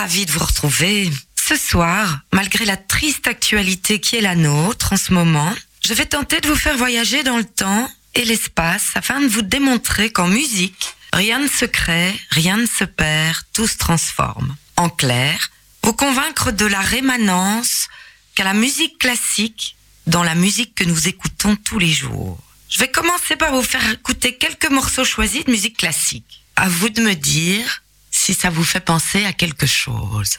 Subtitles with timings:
[0.00, 1.10] ravie de vous retrouver.
[1.36, 5.54] Ce soir, malgré la triste actualité qui est la nôtre en ce moment,
[5.86, 9.42] je vais tenter de vous faire voyager dans le temps et l'espace afin de vous
[9.42, 14.56] démontrer qu'en musique, rien ne se crée, rien ne se perd, tout se transforme.
[14.76, 15.50] En clair,
[15.82, 17.88] vous convaincre de la rémanence
[18.34, 19.76] qu'à la musique classique
[20.06, 22.38] dans la musique que nous écoutons tous les jours.
[22.70, 26.42] Je vais commencer par vous faire écouter quelques morceaux choisis de musique classique.
[26.56, 27.82] À vous de me dire
[28.20, 30.38] si ça vous fait penser à quelque chose.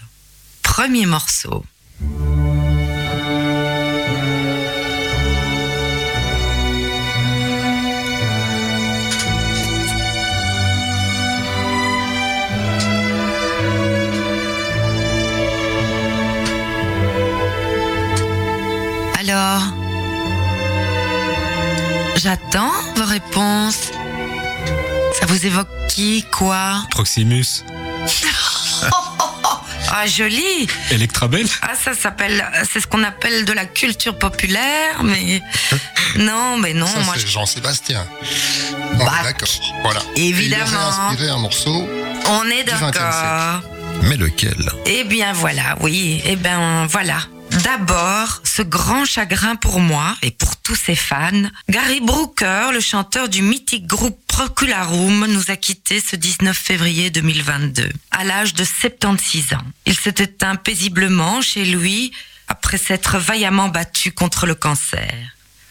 [0.62, 1.66] Premier morceau.
[19.20, 19.64] Alors,
[22.16, 23.92] j'attends vos réponses.
[25.32, 26.84] Vous évoque qui, quoi?
[26.92, 27.64] Proximus.
[29.94, 35.42] Ah, joli Electrabel Ah, ça s'appelle, c'est ce qu'on appelle de la culture populaire, mais
[36.16, 38.08] non, mais non, Ça, moi, c'est je- Jean-Sébastien.
[38.94, 39.50] On Bah, d'accord.
[39.84, 40.00] Voilà.
[40.16, 40.64] évidemment.
[40.66, 41.90] Il inspiré un morceau.
[42.30, 43.62] on est du 20e d'accord.
[44.04, 44.56] Mais lequel?
[44.86, 47.18] Eh bien voilà, oui, eh bien voilà.
[47.52, 53.28] D'abord, ce grand chagrin pour moi et pour tous ses fans, Gary Brooker, le chanteur
[53.28, 59.54] du mythique groupe Procularum, nous a quittés ce 19 février 2022, à l'âge de 76
[59.54, 59.66] ans.
[59.86, 62.14] Il s'est éteint paisiblement chez lui
[62.48, 65.14] après s'être vaillamment battu contre le cancer.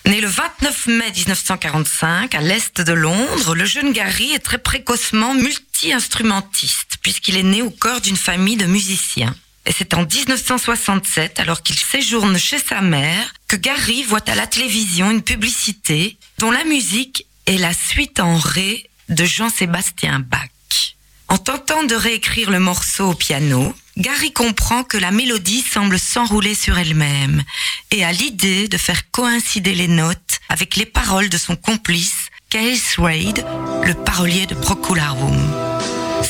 [0.04, 5.34] Né le 29 mai 1945 à l'est de Londres, le jeune Gary est très précocement
[5.34, 9.34] multi-instrumentiste puisqu'il est né au corps d'une famille de musiciens.
[9.66, 14.46] Et c'est en 1967, alors qu'il séjourne chez sa mère, que Gary voit à la
[14.46, 20.96] télévision une publicité dont la musique est la suite en ré de Jean-Sébastien Bach.
[21.28, 26.54] En tentant de réécrire le morceau au piano, Gary comprend que la mélodie semble s'enrouler
[26.54, 27.44] sur elle-même
[27.90, 32.98] et a l'idée de faire coïncider les notes avec les paroles de son complice, Case
[32.98, 33.46] Wade,
[33.84, 35.36] le parolier de Procularum.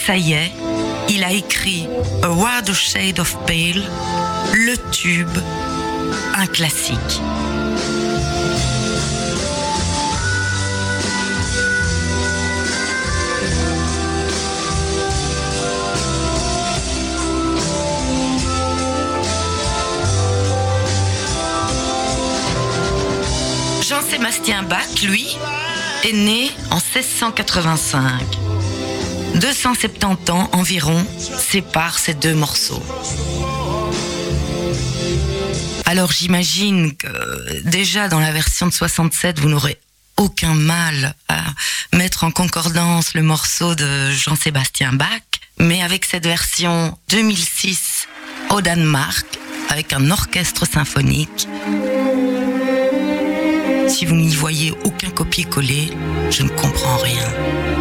[0.06, 0.52] Ça y est,
[1.10, 1.88] il a écrit
[2.22, 3.82] A Wild Shade of Pale,
[4.54, 5.28] le tube,
[6.36, 7.20] un classique.
[23.82, 25.36] Jean-Sébastien Bach, lui,
[26.04, 28.59] est né en 1685.
[29.40, 32.82] 270 ans environ séparent ces deux morceaux.
[35.86, 39.78] Alors j'imagine que déjà dans la version de 67, vous n'aurez
[40.18, 41.40] aucun mal à
[41.94, 45.08] mettre en concordance le morceau de Jean-Sébastien Bach,
[45.58, 48.08] mais avec cette version 2006
[48.50, 49.26] au Danemark,
[49.70, 51.48] avec un orchestre symphonique,
[53.88, 55.90] si vous n'y voyez aucun copier-coller,
[56.30, 57.79] je ne comprends rien.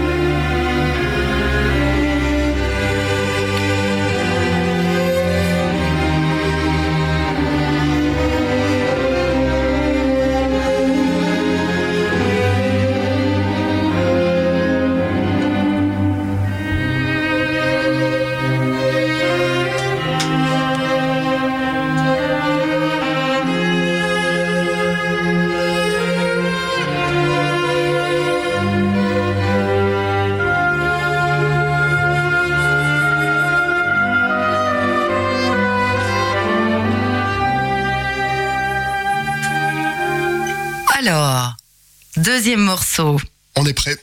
[42.30, 43.20] Deuxième morceau.
[43.56, 43.98] On est prêt.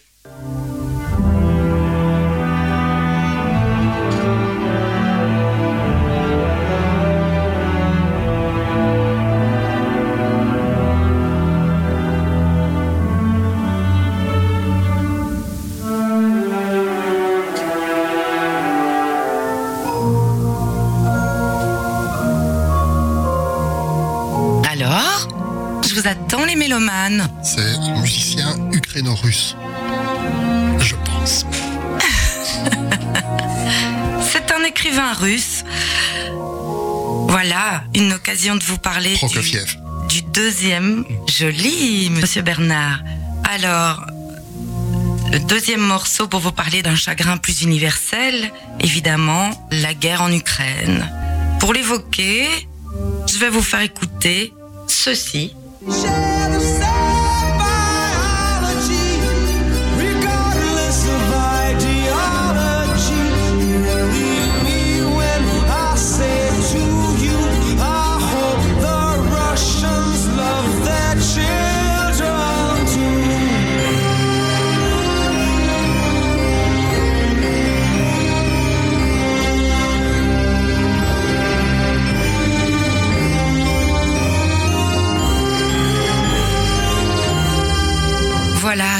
[26.46, 27.28] Les mélomanes.
[27.42, 29.56] C'est un musicien ukraino-russe.
[30.78, 31.44] Je pense.
[34.22, 35.64] C'est un écrivain russe.
[37.28, 39.58] Voilà, une occasion de vous parler du,
[40.08, 41.04] du deuxième.
[41.26, 43.00] Joli, monsieur Bernard.
[43.44, 44.06] Alors,
[45.32, 51.08] le deuxième morceau pour vous parler d'un chagrin plus universel, évidemment, la guerre en Ukraine.
[51.58, 52.46] Pour l'évoquer,
[53.26, 54.52] je vais vous faire écouter
[54.86, 55.52] ceci.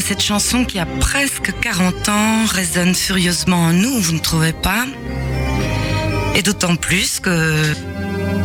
[0.06, 4.86] Cette chanson qui a presque 40 ans résonne furieusement en nous, vous ne trouvez pas?
[6.36, 7.74] Et d'autant plus que,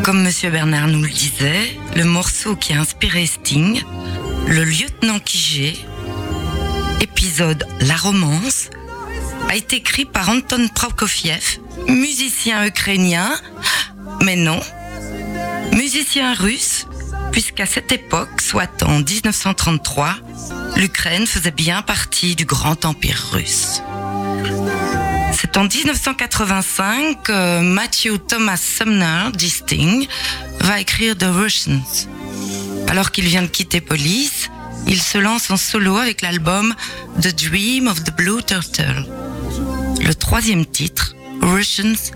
[0.02, 3.84] comme Monsieur Bernard nous le disait, le morceau qui a inspiré Sting,
[4.48, 5.78] le lieutenant Kijé,
[7.00, 8.72] épisode La romance,
[9.48, 13.30] a été écrit par Anton Prokofiev, musicien ukrainien,
[14.24, 14.60] mais non,
[15.74, 16.88] musicien russe,
[17.32, 20.16] puisqu'à cette époque, soit en 1933,
[20.76, 23.82] l'Ukraine faisait bien partie du grand empire russe.
[25.34, 30.08] C'est en 1985 que Matthew Thomas Sumner, dit Sting,
[30.60, 32.08] va écrire The Russians.
[32.90, 34.50] Alors qu'il vient de quitter Police,
[34.88, 36.74] il se lance en solo avec l'album
[37.22, 39.06] The Dream of the Blue Turtle.
[40.00, 42.12] Le troisième titre, Russians,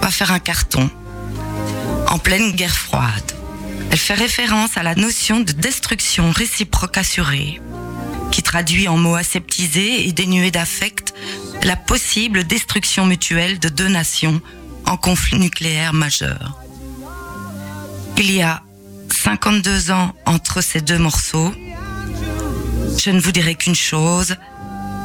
[0.00, 0.90] va faire un carton
[2.08, 3.32] en pleine guerre froide.
[3.90, 7.60] Elle fait référence à la notion de destruction réciproque assurée,
[8.30, 11.14] qui traduit en mots aseptisés et dénués d'affect
[11.62, 14.40] la possible destruction mutuelle de deux nations
[14.86, 16.58] en conflit nucléaire majeur.
[18.16, 18.62] Il y a
[19.10, 21.52] 52 ans entre ces deux morceaux.
[22.98, 24.36] Je ne vous dirai qu'une chose,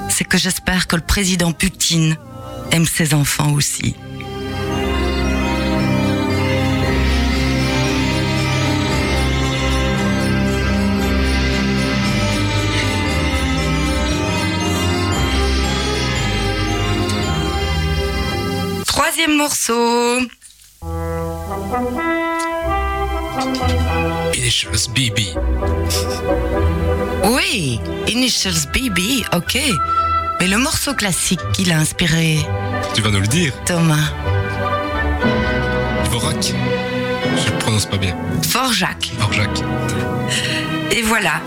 [0.10, 2.18] c'est que j'espère que le président Poutine
[2.72, 3.95] aime ses enfants aussi.
[19.15, 20.19] Troisième morceau.
[24.33, 25.19] Initials BB.
[27.23, 29.57] Oui, Initials BB, ok.
[30.41, 32.39] Mais le morceau classique qu'il a inspiré,
[32.94, 33.53] Tu vas nous le dire.
[33.63, 34.12] Thomas,
[36.03, 36.53] Dvorak.
[37.38, 38.17] Je le prononce pas bien.
[38.41, 39.12] Dvorak.
[39.17, 39.63] Dvorak.
[40.91, 41.39] Et voilà.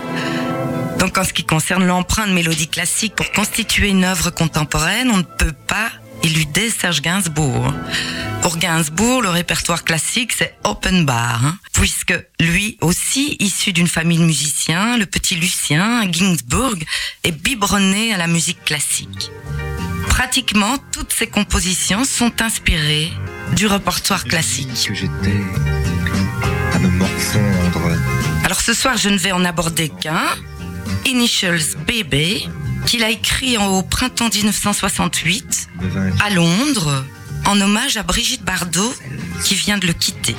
[0.97, 5.21] Donc en ce qui concerne l'empreinte mélodie classique pour constituer une œuvre contemporaine, on ne
[5.21, 5.91] peut pas
[6.23, 7.73] éluder Serge Gainsbourg.
[8.41, 14.17] Pour Gainsbourg, le répertoire classique, c'est open bar, hein, puisque lui aussi, issu d'une famille
[14.17, 16.75] de musiciens, le petit Lucien Gainsbourg
[17.23, 19.31] est biberonné à la musique classique.
[20.07, 23.11] Pratiquement toutes ses compositions sont inspirées
[23.55, 24.69] du répertoire classique.
[24.87, 25.43] que j'étais
[26.73, 27.97] à me morfondre.
[28.43, 30.23] Alors ce soir, je ne vais en aborder qu'un,
[31.05, 32.49] Initials BB,
[32.89, 36.25] qu'il a écrit en- au printemps 1968 me vaincre.
[36.25, 37.05] à Londres
[37.45, 38.93] en hommage à Brigitte Bardot
[39.43, 40.35] qui vient de le quitter.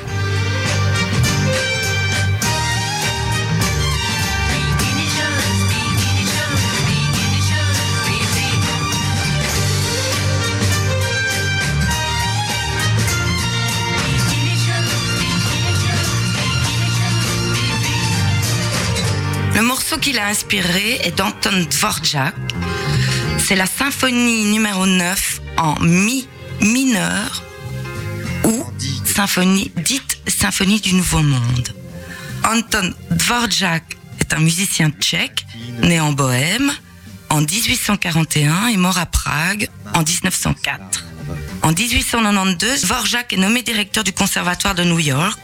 [20.00, 22.34] Le morceau qu'il a inspiré est d'Anton Dvorak.
[23.38, 26.26] C'est la symphonie numéro 9 en mi
[26.62, 27.42] mineur
[28.44, 28.64] ou
[29.76, 31.74] dite symphonie du Nouveau Monde.
[32.44, 35.44] Anton Dvorak est un musicien tchèque
[35.82, 36.72] né en Bohème
[37.28, 41.04] en 1841 et mort à Prague en 1904.
[41.62, 45.38] En 1892, Dvorak est nommé directeur du conservatoire de New York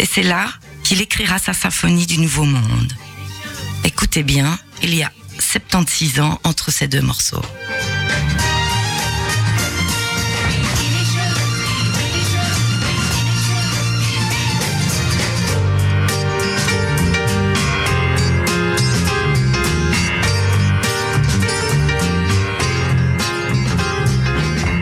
[0.00, 0.48] et c'est là
[0.82, 2.92] qu'il écrira sa symphonie du Nouveau Monde.
[3.86, 7.40] Écoutez bien, il y a 76 ans entre ces deux morceaux.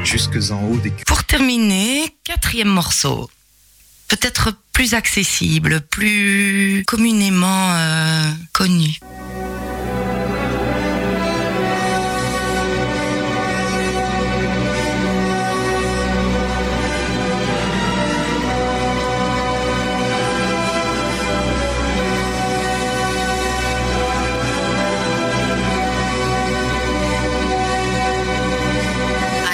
[0.03, 3.29] Jusque en haut des Pour terminer, quatrième morceau.
[4.21, 9.01] Peut-être plus accessible, plus communément euh, connu.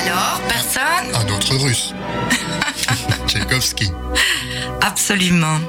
[0.04, 0.82] Alors, personne?
[1.14, 1.94] Un autre russe.
[4.82, 5.60] Absolument,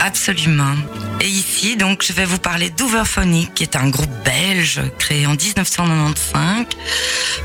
[0.00, 0.74] absolument.
[1.20, 5.34] Et ici, donc, je vais vous parler d'Overphonic, qui est un groupe belge créé en
[5.34, 6.66] 1995,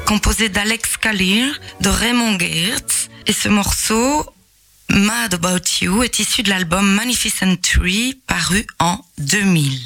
[0.05, 3.09] composé d'Alex Kalir, de Raymond Geertz.
[3.27, 4.25] Et ce morceau,
[4.89, 9.79] Mad About You, est issu de l'album Magnificent Tree, paru en 2000.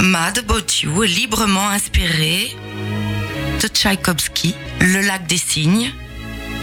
[0.00, 2.54] Mad About You est librement inspiré
[3.62, 5.92] de Tchaïkovski, Le lac des cygnes.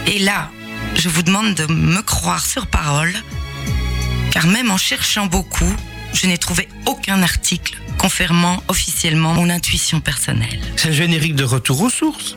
[0.06, 0.50] Et là,
[0.96, 3.14] je vous demande de me croire sur parole,
[4.30, 5.74] car même en cherchant beaucoup,
[6.12, 10.60] je n'ai trouvé aucun article confirmant officiellement mon intuition personnelle.
[10.76, 12.36] C'est le générique de Retour aux sources.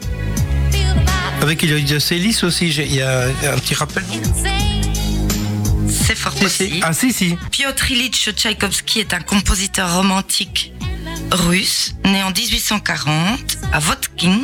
[1.42, 4.04] Avec Eloïde Célis aussi, il y a un petit rappel.
[5.88, 6.80] C'est fort Si.
[6.84, 7.36] Ah si, si.
[7.52, 10.72] Piotr Ilyich Tchaïkovski est un compositeur romantique
[11.32, 14.42] russe, né en 1840 à Votkins.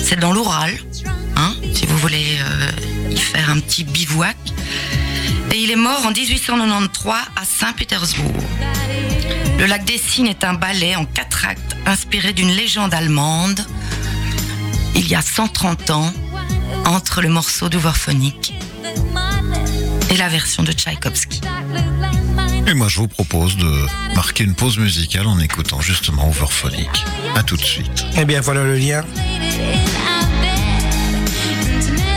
[0.00, 0.72] C'est dans l'Oural,
[1.36, 4.36] hein, si vous voulez euh, y faire un petit bivouac.
[5.52, 8.34] Et il est mort en 1893 à Saint-Pétersbourg.
[9.58, 13.64] Le lac des Cygnes est un ballet en quatre actes inspiré d'une légende allemande.
[14.94, 16.12] Il y a 130 ans,
[16.84, 18.54] entre le morceau d'Ouverphonique
[20.10, 21.40] et la version de Tchaïkovski.
[22.66, 27.04] Et moi, je vous propose de marquer une pause musicale en écoutant justement Overphonic.
[27.36, 28.04] À tout de suite.
[28.16, 29.04] Eh bien, voilà le lien.
[31.82, 32.15] to.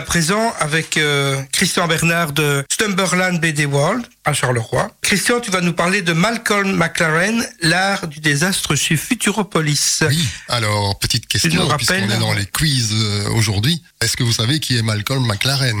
[0.00, 4.90] À présent avec euh, Christian Bernard de Stumberland BD World à Charleroi.
[5.02, 10.02] Christian, tu vas nous parler de Malcolm McLaren, l'art du désastre chez Futuropolis.
[10.08, 13.82] Oui, alors, petite question, puisqu'on est dans les quiz euh, aujourd'hui.
[14.00, 15.76] Est-ce que vous savez qui est Malcolm McLaren?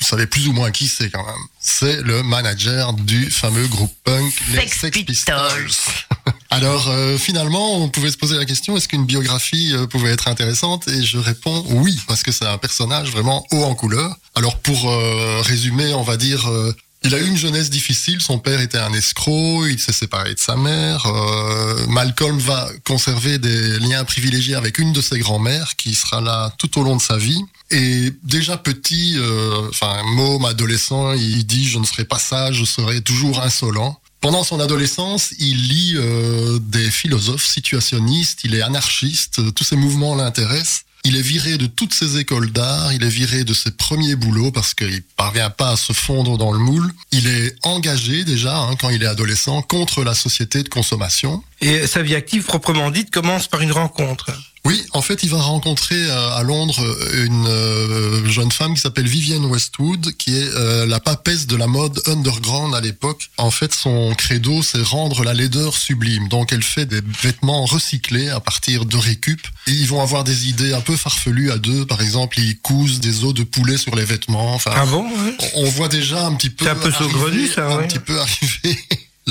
[0.00, 1.44] Vous savez plus ou moins qui c'est quand même.
[1.60, 5.64] C'est le manager du fameux groupe punk les Sex Sex Pistols.
[5.64, 6.09] Pistols.
[6.50, 10.26] Alors euh, finalement, on pouvait se poser la question est-ce qu'une biographie euh, pouvait être
[10.28, 10.88] intéressante?
[10.88, 14.16] Et je réponds oui, parce que c'est un personnage vraiment haut en couleur.
[14.34, 16.48] Alors pour euh, résumer, on va dire.
[16.48, 20.34] euh, il a eu une jeunesse difficile, son père était un escroc, il s'est séparé
[20.34, 21.06] de sa mère.
[21.06, 26.52] euh, Malcolm va conserver des liens privilégiés avec une de ses grand-mères qui sera là
[26.58, 27.40] tout au long de sa vie.
[27.70, 32.64] Et déjà petit, euh, enfin môme, adolescent, il dit je ne serai pas sage, je
[32.64, 33.99] serai toujours insolent.
[34.20, 39.76] Pendant son adolescence, il lit euh, des philosophes situationnistes, il est anarchiste, euh, tous ces
[39.76, 40.82] mouvements l'intéressent.
[41.04, 44.52] Il est viré de toutes ses écoles d'art, il est viré de ses premiers boulots
[44.52, 46.92] parce qu'il parvient pas à se fondre dans le moule.
[47.12, 51.42] Il est engagé déjà, hein, quand il est adolescent, contre la société de consommation.
[51.62, 54.30] Et sa vie active proprement dite commence par une rencontre.
[54.66, 59.06] Oui, en fait, il va rencontrer euh, à Londres une euh, jeune femme qui s'appelle
[59.06, 63.30] Vivienne Westwood, qui est euh, la papesse de la mode underground à l'époque.
[63.38, 66.28] En fait, son credo, c'est rendre la laideur sublime.
[66.28, 69.40] Donc, elle fait des vêtements recyclés à partir de récup.
[69.66, 71.86] Et ils vont avoir des idées un peu farfelues à deux.
[71.86, 74.54] Par exemple, ils cousent des os de poulet sur les vêtements.
[74.54, 76.66] Enfin, Ah bon ouais on voit déjà un petit peu.
[76.66, 77.88] C'est un peu saugrenu, ça, Un ouais.
[77.88, 78.78] petit peu arriver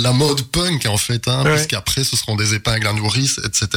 [0.02, 1.54] la mode punk en fait, hein, Ouais.
[1.56, 3.68] puisqu'après ce seront des épingles à nourrice, etc.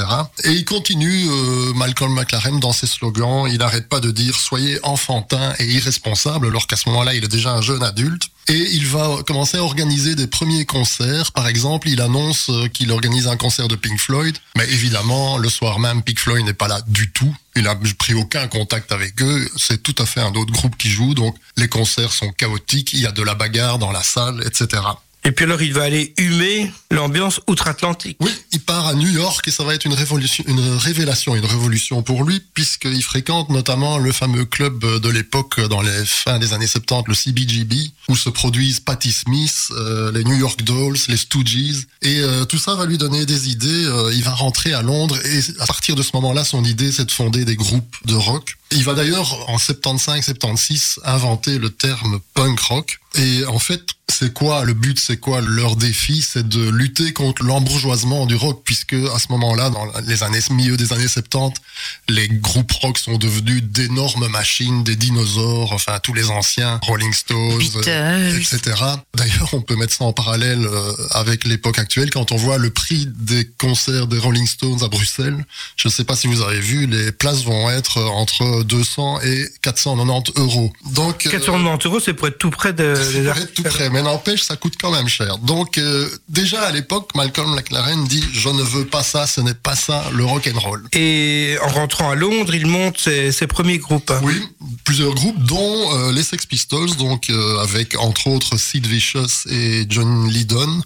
[0.44, 4.78] Et il continue, euh, Malcolm McLaren, dans ses slogans, il n'arrête pas de dire soyez
[4.84, 8.24] enfantin et irresponsable, alors qu'à ce moment-là il est déjà un jeune adulte.
[8.48, 11.30] Et il va commencer à organiser des premiers concerts.
[11.30, 14.36] Par exemple, il annonce euh, qu'il organise un concert de Pink Floyd.
[14.56, 17.32] Mais évidemment, le soir même, Pink Floyd n'est pas là du tout.
[17.54, 19.48] Il a pris aucun contact avec eux.
[19.56, 21.14] C'est tout à fait un autre groupe qui joue.
[21.14, 22.92] Donc, les concerts sont chaotiques.
[22.94, 24.82] Il y a de la bagarre dans la salle, etc.
[25.24, 28.16] Et puis alors, il va aller humer l'ambiance outre-Atlantique.
[28.20, 31.44] Oui, il part à New York et ça va être une révolution, une révélation, une
[31.44, 36.52] révolution pour lui, puisqu'il fréquente notamment le fameux club de l'époque dans les fins des
[36.52, 41.16] années 70, le CBGB, où se produisent Patti Smith, euh, les New York Dolls, les
[41.16, 43.84] Stooges, et euh, tout ça va lui donner des idées.
[43.86, 47.04] Euh, il va rentrer à Londres et à partir de ce moment-là, son idée, c'est
[47.04, 48.56] de fonder des groupes de rock.
[48.74, 52.98] Il va d'ailleurs en 75-76 inventer le terme punk rock.
[53.14, 56.22] Et en fait, c'est quoi le but C'est quoi leur défi?
[56.22, 60.76] C'est de lutter contre l'embourgeoisement du rock, puisque à ce moment-là, dans les années milieu
[60.76, 61.60] des années 70,
[62.08, 67.60] les groupes rock sont devenus d'énormes machines, des dinosaures, enfin tous les anciens Rolling Stones,
[67.86, 68.56] euh, Beatles.
[68.56, 68.76] etc.
[69.14, 72.70] D'ailleurs, on peut mettre ça en parallèle euh, avec l'époque actuelle quand on voit le
[72.70, 75.44] prix des concerts des Rolling Stones à Bruxelles.
[75.76, 79.46] Je ne sais pas si vous avez vu, les places vont être entre 200 et
[79.62, 80.72] 490 euros.
[80.92, 82.94] Donc, euh, 490 euros, c'est pour être tout près de,
[83.54, 85.38] tout près, mais n'empêche, ça coûte quand même cher.
[85.38, 89.54] Donc, euh, déjà à l'époque, Malcolm McLaren dit Je ne veux pas ça, ce n'est
[89.54, 90.82] pas ça, le rock and roll.
[90.92, 94.12] Et en rentrant à Londres, il monte ses, premiers groupes.
[94.22, 94.40] Oui,
[94.84, 99.84] plusieurs groupes, dont euh, les Sex Pistols, donc euh, avec entre autres Sid Vicious et
[99.88, 100.82] John Lydon,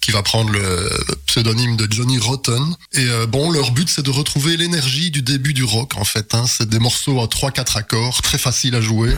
[0.00, 0.88] qui va prendre le
[1.26, 2.62] pseudonyme de Johnny Rotten.
[2.92, 6.34] Et euh, bon, leur but c'est de retrouver l'énergie du début du rock en fait.
[6.34, 6.44] Hein.
[6.46, 9.14] C'est des morceaux à 3-4 accords, très faciles à jouer,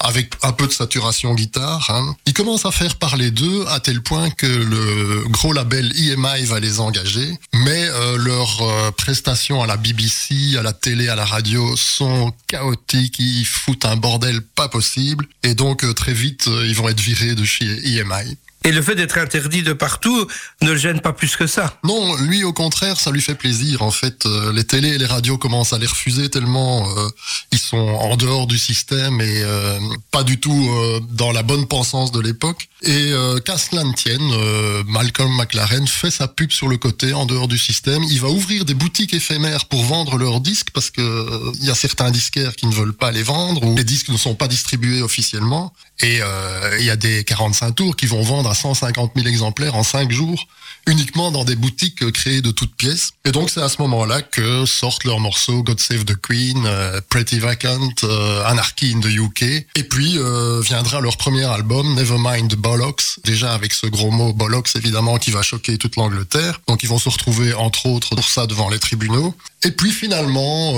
[0.00, 1.88] avec un peu de saturation guitare.
[1.90, 2.14] Hein.
[2.26, 6.60] Ils commencent à faire parler d'eux à tel point que le gros label EMI va
[6.60, 11.24] les engager, mais euh, leurs euh, prestations à la BBC, à la télé, à la
[11.24, 16.88] radio sont chaotiques, ils foutent un bordel pas possible, et donc très vite ils vont
[16.88, 18.36] être virés de chez EMI.
[18.68, 20.26] Et le fait d'être interdit de partout
[20.60, 21.78] ne le gêne pas plus que ça.
[21.84, 23.80] Non, lui au contraire, ça lui fait plaisir.
[23.80, 27.08] En fait, euh, les télés et les radios commencent à les refuser tellement euh,
[27.50, 29.78] ils sont en dehors du système et euh,
[30.10, 30.70] pas du tout
[31.12, 32.68] dans la bonne pensance de l'époque.
[32.82, 33.12] Et
[33.44, 37.58] qu'à cela ne tienne, Malcolm McLaren fait sa pub sur le côté, en dehors du
[37.58, 38.04] système.
[38.04, 41.74] Il va ouvrir des boutiques éphémères pour vendre leurs disques parce que il y a
[41.74, 45.02] certains disquaires qui ne veulent pas les vendre ou les disques ne sont pas distribués
[45.02, 45.72] officiellement.
[46.00, 46.20] Et
[46.78, 50.10] il y a des 45 tours qui vont vendre à 150 000 exemplaires en 5
[50.10, 50.46] jours,
[50.86, 53.10] uniquement dans des boutiques euh, créées de toutes pièces.
[53.24, 57.00] Et donc c'est à ce moment-là que sortent leurs morceaux God Save the Queen, euh,
[57.08, 59.42] Pretty Vacant, euh, Anarchy in the UK.
[59.76, 60.18] Et puis
[60.62, 65.42] viendra leur premier album, Nevermind Bollocks, déjà avec ce gros mot Bollocks évidemment qui va
[65.42, 66.60] choquer toute l'Angleterre.
[66.66, 69.34] Donc ils vont se retrouver entre autres pour ça devant les tribunaux.
[69.64, 70.74] Et puis finalement,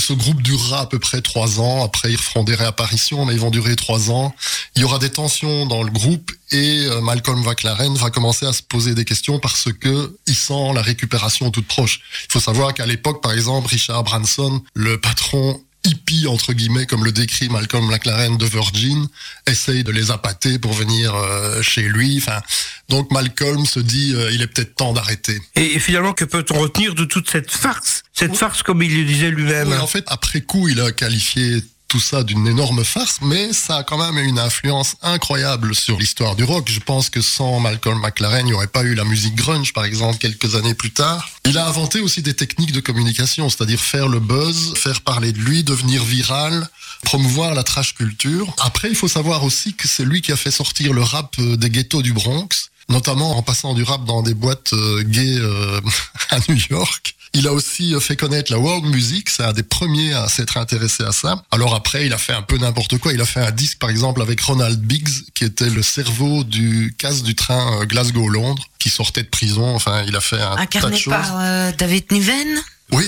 [0.00, 1.82] ce groupe durera à peu près trois ans.
[1.84, 4.34] Après, ils referont des réapparitions, mais ils vont durer trois ans.
[4.76, 8.52] Il y aura des tensions dans le groupe et euh, Malcolm McLaren va commencer à
[8.52, 12.00] se poser des questions parce que il sent la récupération toute proche.
[12.28, 17.04] Il faut savoir qu'à l'époque, par exemple, Richard Branson, le patron hippie entre guillemets comme
[17.04, 19.06] le décrit Malcolm McLaren de Virgin
[19.46, 22.40] essaye de les appâter pour venir euh, chez lui enfin
[22.88, 26.58] donc Malcolm se dit euh, il est peut-être temps d'arrêter Et, et finalement, que peut-on
[26.58, 28.02] retenir de toute cette farce?
[28.12, 29.68] Cette farce, comme il le disait lui-même?
[29.68, 33.78] Oui, en fait, après coup, il a qualifié tout ça d'une énorme farce, mais ça
[33.78, 36.68] a quand même une influence incroyable sur l'histoire du rock.
[36.70, 39.86] Je pense que sans Malcolm McLaren, il n'y aurait pas eu la musique grunge, par
[39.86, 41.30] exemple, quelques années plus tard.
[41.46, 45.38] Il a inventé aussi des techniques de communication, c'est-à-dire faire le buzz, faire parler de
[45.38, 46.68] lui, devenir viral,
[47.02, 48.54] promouvoir la trash culture.
[48.58, 51.56] Après, il faut savoir aussi que c'est lui qui a fait sortir le rap euh,
[51.56, 55.80] des ghettos du Bronx notamment en passant du rap dans des boîtes euh, gays euh,
[56.30, 57.14] à New York.
[57.34, 61.04] Il a aussi fait connaître la world music, c'est un des premiers à s'être intéressé
[61.04, 61.44] à ça.
[61.50, 63.12] Alors après, il a fait un peu n'importe quoi.
[63.12, 66.94] Il a fait un disque, par exemple, avec Ronald Biggs, qui était le cerveau du
[66.96, 69.74] casse du train Glasgow-Londres, qui sortait de prison.
[69.74, 71.12] Enfin, il a fait un tas de Incarné choses.
[71.12, 72.48] par euh, David Niven.
[72.92, 73.06] Oui.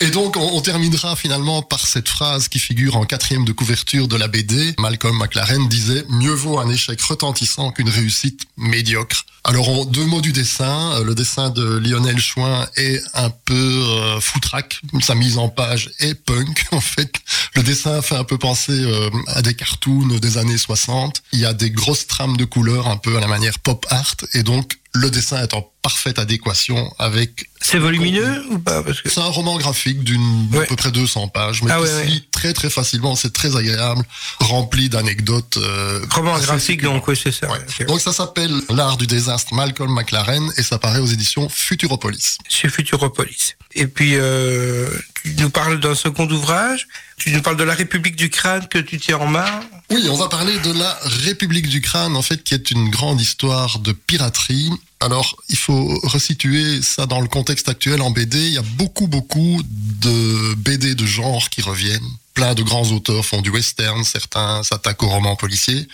[0.00, 4.16] Et donc, on, terminera finalement par cette phrase qui figure en quatrième de couverture de
[4.16, 4.74] la BD.
[4.78, 9.24] Malcolm McLaren disait «Mieux vaut un échec retentissant qu'une réussite médiocre».
[9.44, 13.54] Alors, en deux mots du dessin, euh, le dessin de Lionel Chouin est un peu
[13.54, 14.80] euh, foutraque.
[15.02, 17.12] Sa mise en page est punk, en fait.
[17.54, 21.22] Le dessin fait un peu penser euh, à des cartoons des années 60.
[21.32, 24.16] Il y a des grosses trames de couleurs un peu à la manière pop art.
[24.32, 29.08] Et donc, le dessin est en parfaite adéquation avec C'est volumineux ou pas Parce que
[29.08, 30.62] c'est un roman graphique d'une Ouais.
[30.62, 32.06] à peu près 200 pages, mais Ah qui ouais, se ouais.
[32.44, 34.04] Très très facilement, c'est très agréable,
[34.38, 35.56] rempli d'anecdotes.
[35.56, 37.50] euh, roman graphique, donc oui, c'est ça.
[37.50, 37.86] Ouais.
[37.86, 42.36] Donc ça s'appelle L'art du désastre Malcolm McLaren et ça paraît aux éditions Futuropolis.
[42.50, 43.54] Chez Futuropolis.
[43.74, 44.90] Et puis, euh,
[45.22, 46.86] tu nous parles d'un second ouvrage.
[47.16, 49.60] Tu nous parles de la République du crâne que tu tiens en main.
[49.90, 53.20] Oui, on va parler de la République du crâne, en fait, qui est une grande
[53.20, 54.70] histoire de piraterie.
[55.00, 58.38] Alors, il faut resituer ça dans le contexte actuel en BD.
[58.38, 59.62] Il y a beaucoup, beaucoup
[60.00, 62.00] de BD de genre qui reviennent.
[62.32, 65.86] Plein de grands auteurs font du western, certains s'attaquent au roman policier.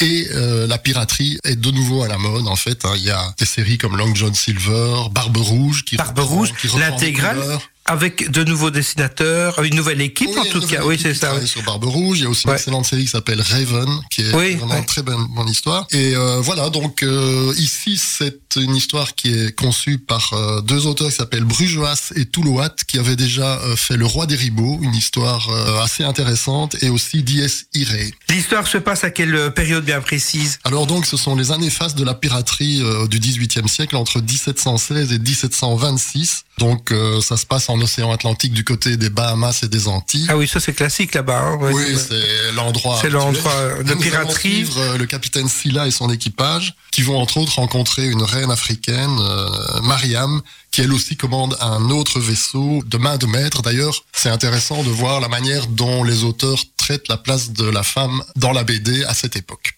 [0.00, 2.84] Et euh, la piraterie est de nouveau à la mode, en fait.
[2.84, 2.92] hein.
[2.96, 6.50] Il y a des séries comme Long John Silver, Barbe Rouge, qui Barbe reprend- Rouge,
[6.78, 7.58] l'intégrale.
[7.86, 10.84] Avec de nouveaux dessinateurs, une nouvelle équipe Oui, en tout cas.
[10.84, 11.26] Oui, c'est ça.
[11.28, 11.48] travaille oui.
[11.48, 12.56] Sur Barbe Rouge, il y a aussi une Ouais.
[12.56, 14.78] excellente série qui s'appelle Raven, qui est Oui, vraiment ouais.
[14.80, 15.86] une très bonne, bonne histoire.
[15.92, 20.86] Et euh, voilà, donc euh, ici c'est une histoire qui est conçue par euh, deux
[20.86, 24.94] auteurs qui s'appellent Brujoas et Touloat, qui avaient déjà fait Le Roi des Ribauds, une
[24.94, 25.48] histoire
[25.82, 27.42] assez intéressante, et aussi Dies
[27.74, 28.10] Irae.
[28.30, 30.58] L'histoire se passe à quelle période bien précise?
[30.64, 35.12] Alors donc, ce sont les années fastes de la piraterie du XVIIIe siècle, entre 1716
[35.12, 36.44] et 1726.
[36.58, 40.26] Donc, ça se passe en océan Atlantique du côté des Bahamas et des Antilles.
[40.28, 41.38] Ah oui, ça c'est classique là-bas.
[41.38, 41.72] hein, ouais.
[41.72, 42.98] Oui, c'est l'endroit.
[43.00, 44.50] C'est l'endroit de piraterie.
[44.50, 48.50] suivre, euh, le capitaine Silla et son équipage, qui vont entre autres rencontrer une reine
[48.50, 53.62] africaine, euh, Mariam, qui elle aussi commande un autre vaisseau de main de maître.
[53.62, 57.82] D'ailleurs, c'est intéressant de voir la manière dont les auteurs traitent la place de la
[57.82, 59.75] femme dans la BD à cette époque.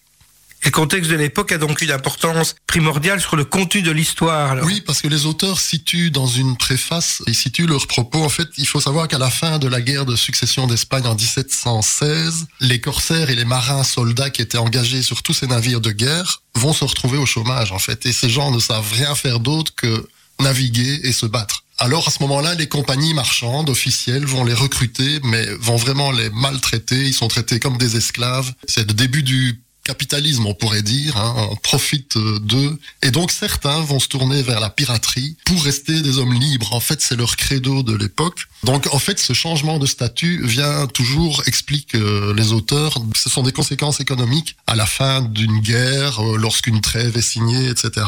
[0.63, 4.57] Le contexte de l'époque a donc une importance primordiale sur le contenu de l'histoire.
[4.63, 8.23] Oui, parce que les auteurs situent dans une préface, ils situent leurs propos.
[8.23, 11.15] En fait, il faut savoir qu'à la fin de la guerre de succession d'Espagne en
[11.15, 15.91] 1716, les corsaires et les marins soldats qui étaient engagés sur tous ces navires de
[15.91, 18.05] guerre vont se retrouver au chômage, en fait.
[18.05, 20.07] Et ces gens ne savent rien faire d'autre que
[20.39, 21.63] naviguer et se battre.
[21.77, 26.29] Alors à ce moment-là, les compagnies marchandes officielles vont les recruter, mais vont vraiment les
[26.29, 27.05] maltraiter.
[27.05, 28.53] Ils sont traités comme des esclaves.
[28.67, 31.17] C'est le début du capitalisme, on pourrait dire.
[31.17, 31.33] hein.
[31.51, 32.73] On profite euh, d'eux.
[33.01, 36.71] Et donc certains vont se tourner vers la piraterie pour rester des hommes libres.
[36.73, 38.41] En fait, c'est leur credo de l'époque.
[38.63, 43.43] Donc en fait, ce changement de statut vient toujours, explique euh, les auteurs, ce sont
[43.43, 48.05] des conséquences économiques à la fin d'une guerre, euh, lorsqu'une trêve est signée, etc.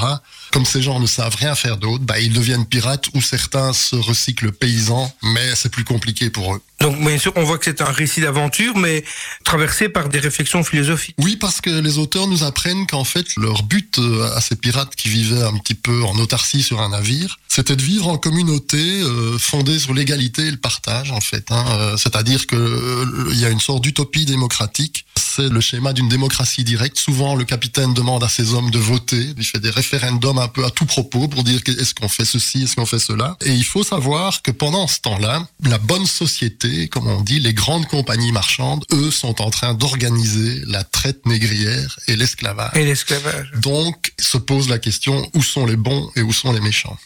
[0.52, 3.96] Comme ces gens ne savent rien faire d'autre, bah, ils deviennent pirates ou certains se
[3.96, 6.62] recyclent paysans, mais c'est plus compliqué pour eux.
[6.82, 9.04] Donc bien sûr, on voit que c'est un récit d'aventure, mais
[9.44, 11.16] traversé par des réflexions philosophiques.
[11.20, 14.96] Oui, parce que les auteurs nous apprennent qu'en fait, leur but euh, à ces pirates
[14.96, 18.78] qui vivaient un petit peu en autarcie sur un navire, c'était de vivre en communauté
[18.80, 21.52] euh, fondée sur l'égalité et le partage, en fait.
[21.52, 21.66] hein.
[21.70, 25.06] Euh, C'est-à-dire que euh, il y a une sorte d'utopie démocratique.
[25.18, 26.98] C'est le schéma d'une démocratie directe.
[26.98, 29.34] Souvent, le capitaine demande à ses hommes de voter.
[29.38, 32.64] Il fait des référendums un peu à tout propos pour dire est-ce qu'on fait ceci,
[32.64, 33.38] est-ce qu'on fait cela?
[33.46, 37.54] Et il faut savoir que pendant ce temps-là, la bonne société, comme on dit, les
[37.54, 42.76] grandes compagnies marchandes, eux, sont en train d'organiser la traite négrière et l'esclavage.
[42.76, 43.52] Et l'esclavage.
[43.62, 46.98] Donc, se pose la question où sont les bons et où sont les méchants?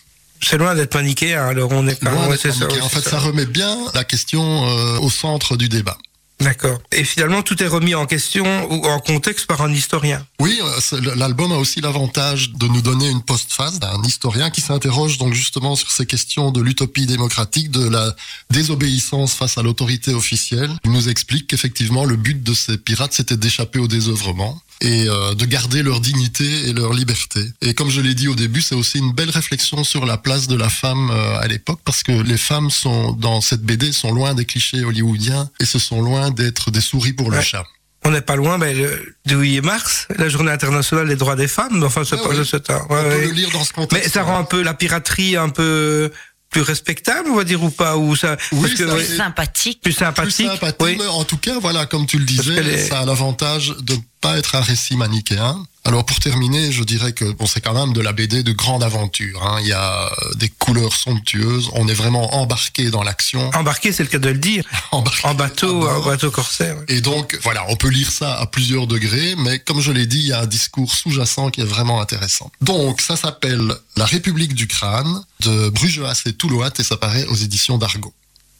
[0.41, 2.11] C'est loin d'être manichéen, alors on est pas...
[2.11, 3.11] Loin d'être ça, en fait, ça.
[3.11, 5.97] ça remet bien la question euh, au centre du débat.
[6.41, 6.79] D'accord.
[6.91, 10.25] Et finalement, tout est remis en question ou en contexte par un historien.
[10.39, 15.17] Oui, euh, l'album a aussi l'avantage de nous donner une postface d'un historien qui s'interroge
[15.17, 18.13] donc justement sur ces questions de l'utopie démocratique, de la
[18.49, 20.71] désobéissance face à l'autorité officielle.
[20.83, 25.33] Il nous explique qu'effectivement le but de ces pirates c'était d'échapper au désœuvrement et euh,
[25.35, 27.41] de garder leur dignité et leur liberté.
[27.61, 30.47] Et comme je l'ai dit au début, c'est aussi une belle réflexion sur la place
[30.47, 34.11] de la femme euh, à l'époque parce que les femmes sont dans cette BD sont
[34.11, 37.43] loin des clichés hollywoodiens et ce sont loin d'être des souris pour le Ouais.
[37.43, 37.65] chat.
[38.07, 41.47] On n'est pas loin ben, le, du 8 mars, la journée internationale des droits des
[41.47, 41.83] femmes.
[41.83, 42.73] Enfin, c'est Ah ce temps.
[42.89, 43.25] Ouais, On peut ouais.
[43.27, 44.05] le lire dans ce contexte.
[44.05, 46.11] Mais ça rend un peu la piraterie un peu
[46.49, 49.81] plus respectable, on va dire, ou pas ou ça, Oui, parce que, ça fait- Sympathique.
[49.81, 50.47] plus plus sympathique.
[50.47, 50.95] sympathique, oui.
[50.99, 53.99] mais en tout cas, voilà, comme tu le disais, les- ça a l'avantage de ne
[54.21, 55.65] pas être un récit manichéen.
[55.87, 58.83] Alors pour terminer, je dirais que bon, c'est quand même de la BD de grande
[58.83, 59.43] aventure.
[59.43, 59.59] hein.
[59.61, 63.51] Il y a euh, des couleurs somptueuses, on est vraiment embarqué dans l'action.
[63.53, 64.63] Embarqué, c'est le cas de le dire.
[64.91, 66.75] embarqué En bateau, en bateau corsaire.
[66.77, 66.85] ouais.
[66.87, 70.17] Et donc, voilà, on peut lire ça à plusieurs degrés, mais comme je l'ai dit,
[70.19, 72.51] il y a un discours sous-jacent qui est vraiment intéressant.
[72.61, 77.35] Donc, ça s'appelle La République du crâne de Brugeas et Touloat et ça paraît aux
[77.35, 78.11] éditions d'Argo.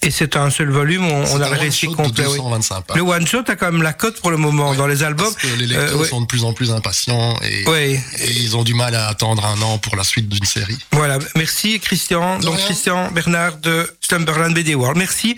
[0.02, 2.26] Et c'est un seul volume, on, on a le récit complet.
[2.28, 2.36] oui.
[2.38, 2.98] 225 pages.
[2.98, 5.26] Le one shot a quand même la cote pour le moment dans les albums.
[5.34, 8.64] Parce que les lecteurs Euh, sont de plus en plus impatients et, et ils ont
[8.64, 10.78] du mal à attendre un an pour la suite d'une série.
[10.92, 12.38] Voilà, merci Christian.
[12.38, 12.66] De Donc rien.
[12.66, 14.98] Christian Bernard de Slumberland BD World.
[14.98, 15.38] Merci.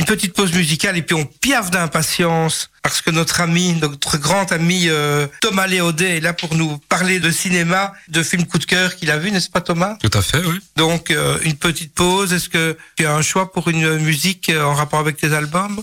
[0.00, 4.50] Une petite pause musicale et puis on piaffe d'impatience parce que notre ami, notre grand
[4.50, 8.64] ami euh, Thomas Léaudet est là pour nous parler de cinéma, de films coup de
[8.64, 9.98] cœur qu'il a vu, n'est-ce pas Thomas?
[10.00, 10.58] Tout à fait, oui.
[10.76, 12.32] Donc euh, une petite pause.
[12.32, 15.82] Est-ce que tu as un choix pour une musique euh, en rapport avec tes albums?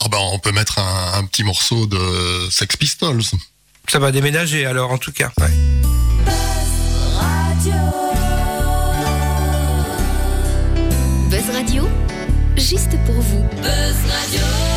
[0.00, 3.22] Ah ben, on peut mettre un, un petit morceau de Sex Pistols.
[3.88, 5.30] Ça va déménager alors en tout cas.
[11.30, 11.88] Buzz Radio,
[12.56, 13.44] juste pour vous.
[13.62, 14.73] God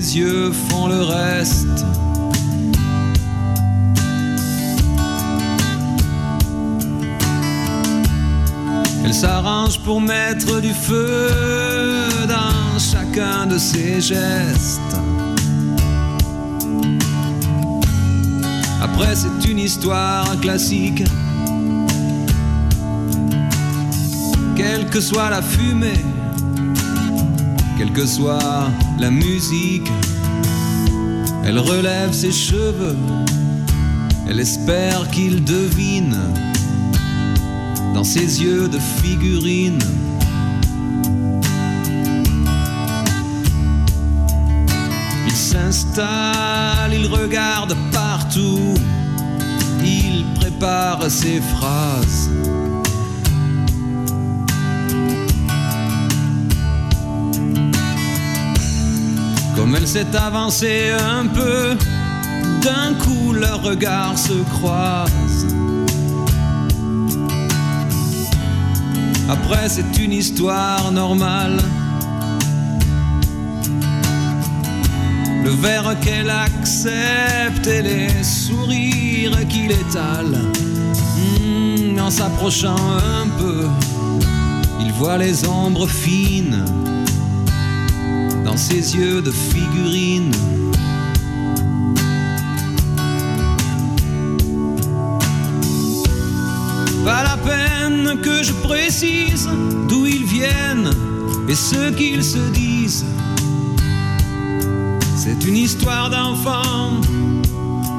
[0.00, 1.84] ses yeux font le reste.
[9.04, 11.28] Elle s'arrange pour mettre du feu
[12.28, 14.96] dans chacun de ses gestes.
[18.82, 21.04] Après, c'est une histoire classique.
[24.56, 26.04] Quelle que soit la fumée,
[27.76, 29.90] quelle que soit la musique,
[31.44, 32.96] Elle relève ses cheveux,
[34.28, 36.16] elle espère qu'il devine
[37.94, 39.78] dans ses yeux de figurine.
[45.26, 48.74] Il s'installe, il regarde partout,
[49.84, 52.30] il prépare ses phrases.
[59.66, 61.76] Comme elle s'est avancée un peu,
[62.62, 65.48] d'un coup leurs regards se croisent.
[69.28, 71.56] Après, c'est une histoire normale.
[75.42, 80.42] Le verre qu'elle accepte et les sourires qu'il étale.
[81.40, 83.66] Hmm, en s'approchant un peu,
[84.80, 86.64] il voit les ombres fines
[88.56, 90.30] dans ses yeux de figurine.
[97.04, 99.46] Pas la peine que je précise
[99.88, 100.90] d'où ils viennent
[101.48, 103.04] et ce qu'ils se disent.
[105.16, 107.02] C'est une histoire d'enfant,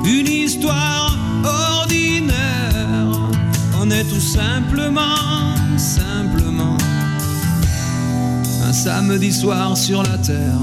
[0.05, 3.07] une histoire ordinaire.
[3.79, 6.46] On est tout simplement, simplement
[8.77, 10.61] samedi soir sur la terre.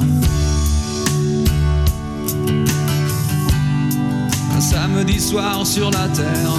[4.57, 6.55] Un samedi soir sur la terre.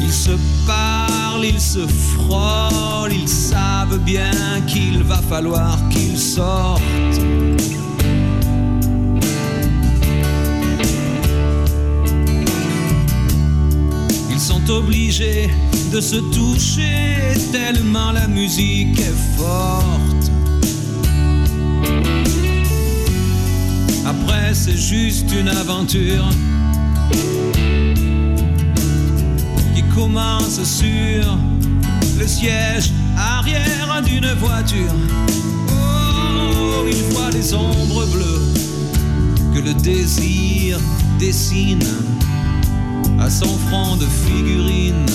[0.00, 0.30] Ils se
[0.66, 4.32] parlent, ils se frôlent, ils savent bien
[4.66, 6.80] qu'il va falloir qu'ils sortent.
[14.72, 15.50] Obligés
[15.92, 20.30] de se toucher tellement la musique est forte.
[24.06, 26.24] Après, c'est juste une aventure
[29.74, 31.38] qui commence sur
[32.18, 34.94] le siège arrière d'une voiture.
[35.70, 38.52] Oh, il voit les ombres bleues
[39.54, 40.78] que le désir
[41.18, 41.84] dessine
[43.22, 45.06] à son front de figurine.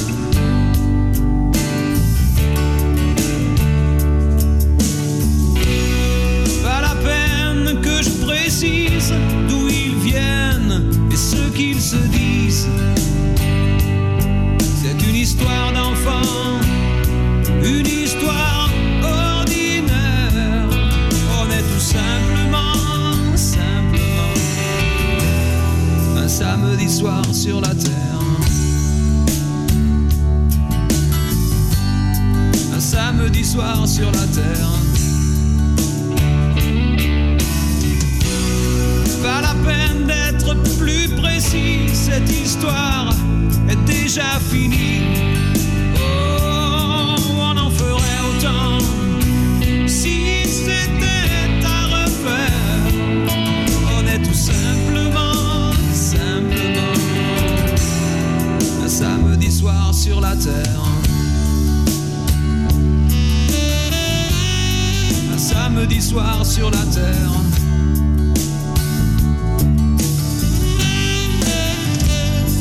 [65.34, 67.32] Un samedi soir sur la terre.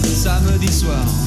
[0.05, 1.25] Samedi soir.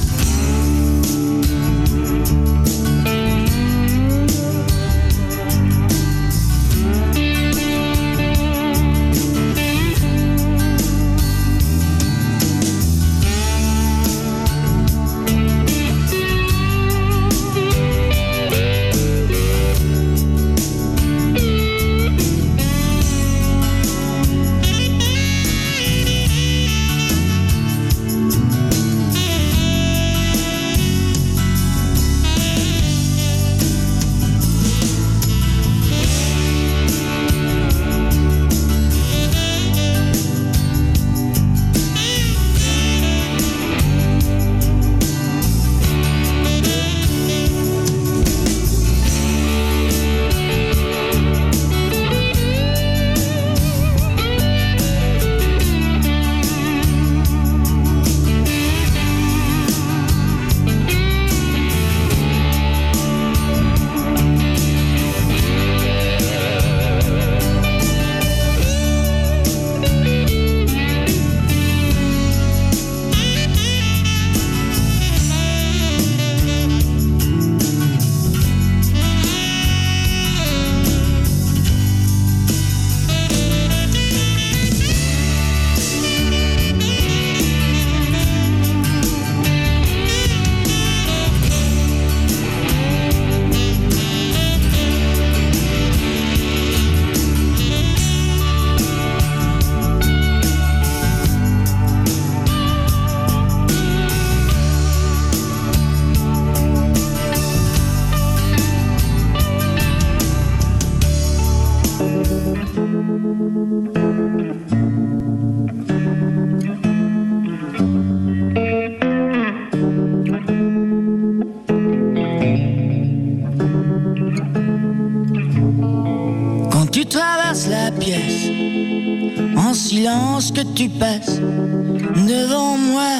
[132.15, 133.17] Devant moi.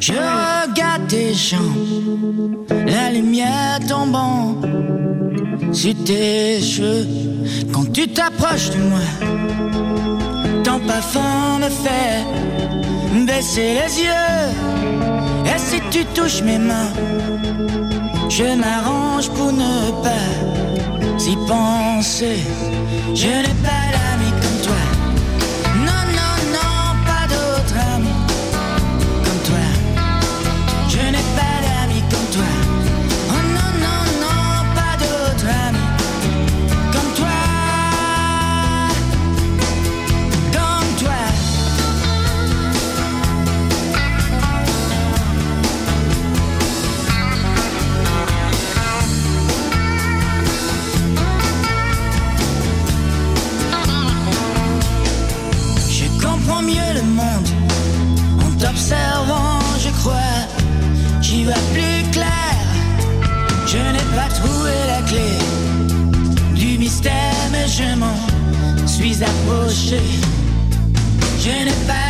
[0.00, 4.56] Je regarde tes jambes, la lumière tombant
[5.72, 7.06] sur tes cheveux.
[7.72, 9.06] Quand tu t'approches de moi,
[10.64, 14.42] ton parfum me fait baisser les yeux.
[15.46, 16.92] Et si tu touches mes mains,
[18.28, 20.28] je m'arrange pour ne pas
[21.18, 22.38] y penser.
[23.14, 23.81] Je n'ai pas
[69.92, 70.20] approché.
[71.38, 72.01] Je n'ai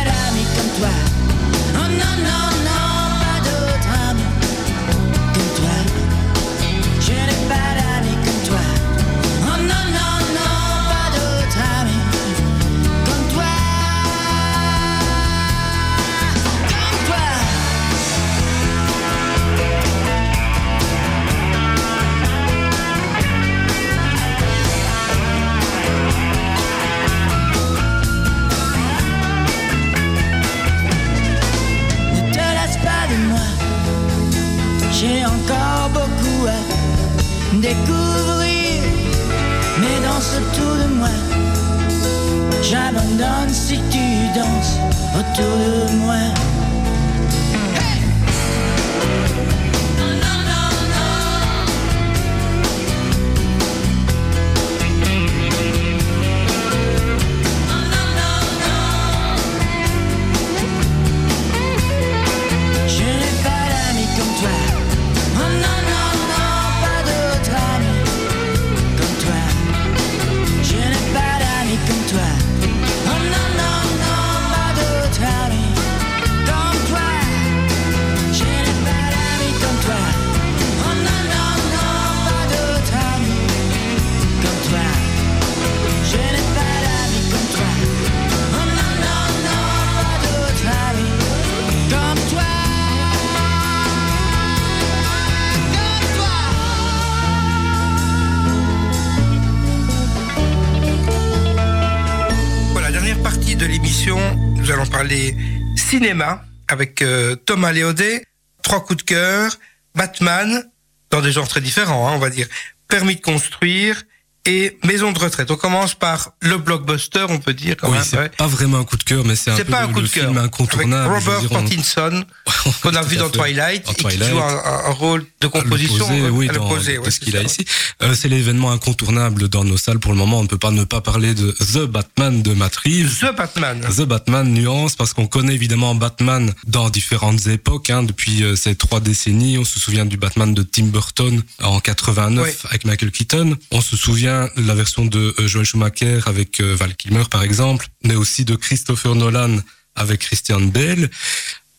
[104.11, 105.33] nous allons parler
[105.77, 108.25] cinéma avec euh, Thomas Léodet,
[108.61, 109.57] trois coups de cœur,
[109.95, 110.69] Batman,
[111.09, 112.47] dans des genres très différents, hein, on va dire,
[112.89, 114.03] permis de construire
[114.45, 115.49] et maison de retraite.
[115.51, 117.75] On commence par le blockbuster, on peut dire.
[117.79, 118.29] Quand Oui, même, c'est ouais.
[118.29, 119.99] pas vraiment un coup de cœur, mais c'est un C'est peu pas un le, coup
[120.01, 120.25] de le cœur.
[120.25, 121.13] film incontournable.
[121.15, 122.25] Avec Robert on- Pattinson,
[122.81, 123.29] qu'on a vu dans.
[123.29, 127.11] Twilight, et qui joue un, un rôle de composition l'opposé, oui, dans de ouais, ce
[127.11, 127.65] c'est qu'il a ici.
[128.03, 130.39] Euh, c'est l'événement incontournable dans nos salles pour le moment.
[130.39, 133.19] On ne peut pas ne pas parler de The Batman de Matt Reeves.
[133.21, 133.81] The Batman.
[133.81, 138.75] The Batman nuance parce qu'on connaît évidemment Batman dans différentes époques hein, depuis euh, ces
[138.75, 139.57] trois décennies.
[139.57, 142.51] On se souvient du Batman de Tim Burton en 89 Oui.
[142.69, 143.57] avec Michael Keaton.
[143.71, 147.87] On se souvient la version de euh, Joel Schumacher avec euh, Val Kilmer par exemple,
[148.03, 149.57] mais aussi de Christopher Nolan
[149.95, 151.09] avec Christian Bale.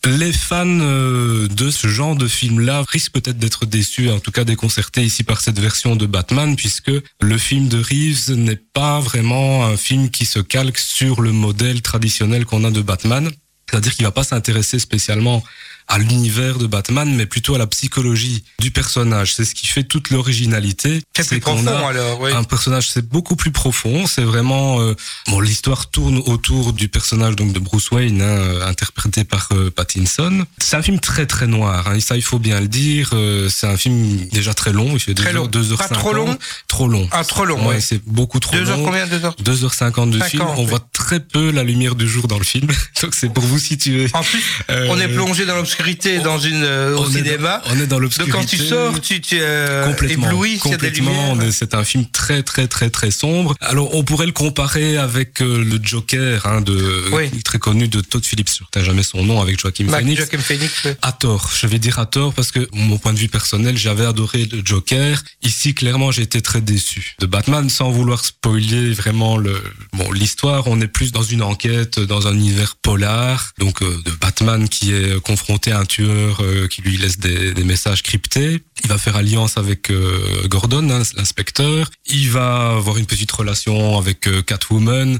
[0.05, 4.43] Les fans euh, de ce genre de film-là risquent peut-être d'être déçus, en tout cas
[4.43, 6.91] déconcertés ici par cette version de Batman, puisque
[7.21, 11.81] le film de Reeves n'est pas vraiment un film qui se calque sur le modèle
[11.81, 13.31] traditionnel qu'on a de Batman.
[13.67, 15.43] C'est-à-dire qu'il va pas s'intéresser spécialement
[15.87, 19.33] à l'univers de Batman, mais plutôt à la psychologie du personnage.
[19.35, 21.01] C'est ce qui fait toute l'originalité.
[21.15, 22.31] C'est plus qu'on profond a alors, oui.
[22.33, 24.07] un personnage, c'est beaucoup plus profond.
[24.07, 24.95] C'est vraiment euh,
[25.27, 25.39] bon.
[25.39, 30.45] L'histoire tourne autour du personnage donc de Bruce Wayne, hein, euh, interprété par euh, Pattinson.
[30.57, 31.87] C'est un film très très noir.
[31.87, 33.11] Hein, ça, il faut bien le dire.
[33.13, 34.91] Euh, c'est un film déjà très long.
[34.93, 35.41] Il fait Très deux long.
[35.43, 36.27] heures, deux heures Pas trop cinquante.
[36.27, 37.07] long Trop long.
[37.11, 37.81] Ah, trop long, Ouais, ouais.
[37.81, 38.85] c'est beaucoup trop Deux heures long.
[38.85, 40.43] combien Deux heures 2h50 de 50, film.
[40.57, 40.65] On oui.
[40.69, 42.67] voit très peu la lumière du jour dans le film.
[43.01, 44.07] Donc c'est pour vous situer.
[44.13, 47.61] En plus, on est plongé dans l'obscurité l'obscurité dans une euh, au on est cinéma.
[47.65, 48.31] dans- on est dans Donc l'obscurité.
[48.31, 51.37] quand tu sors, tu, tu es euh, complètement, ébloui complètement.
[51.51, 53.55] C'est un film très très très très sombre.
[53.61, 57.29] Alors on pourrait le comparer avec euh, le Joker, hein, de Oui.
[57.43, 58.49] très connu de Todd Phillips.
[58.59, 60.19] Je retiens jamais son nom avec Joaquin Mac- Phoenix.
[60.19, 60.83] Joaquin Phoenix.
[60.85, 60.97] ouais.
[61.01, 64.05] À tort, je vais dire à tort parce que mon point de vue personnel, j'avais
[64.05, 65.21] adoré le Joker.
[65.43, 69.61] Ici, clairement, j'ai été très déçu de Batman, sans vouloir spoiler vraiment le
[69.93, 70.67] bon l'histoire.
[70.67, 75.19] On est plus dans une enquête, dans un univers polar, donc de Batman qui est
[75.21, 78.61] confronté un tueur euh, qui lui laisse des, des messages cryptés.
[78.83, 81.89] Il va faire alliance avec euh, Gordon, hein, l'inspecteur.
[82.07, 85.17] Il va avoir une petite relation avec euh, Catwoman,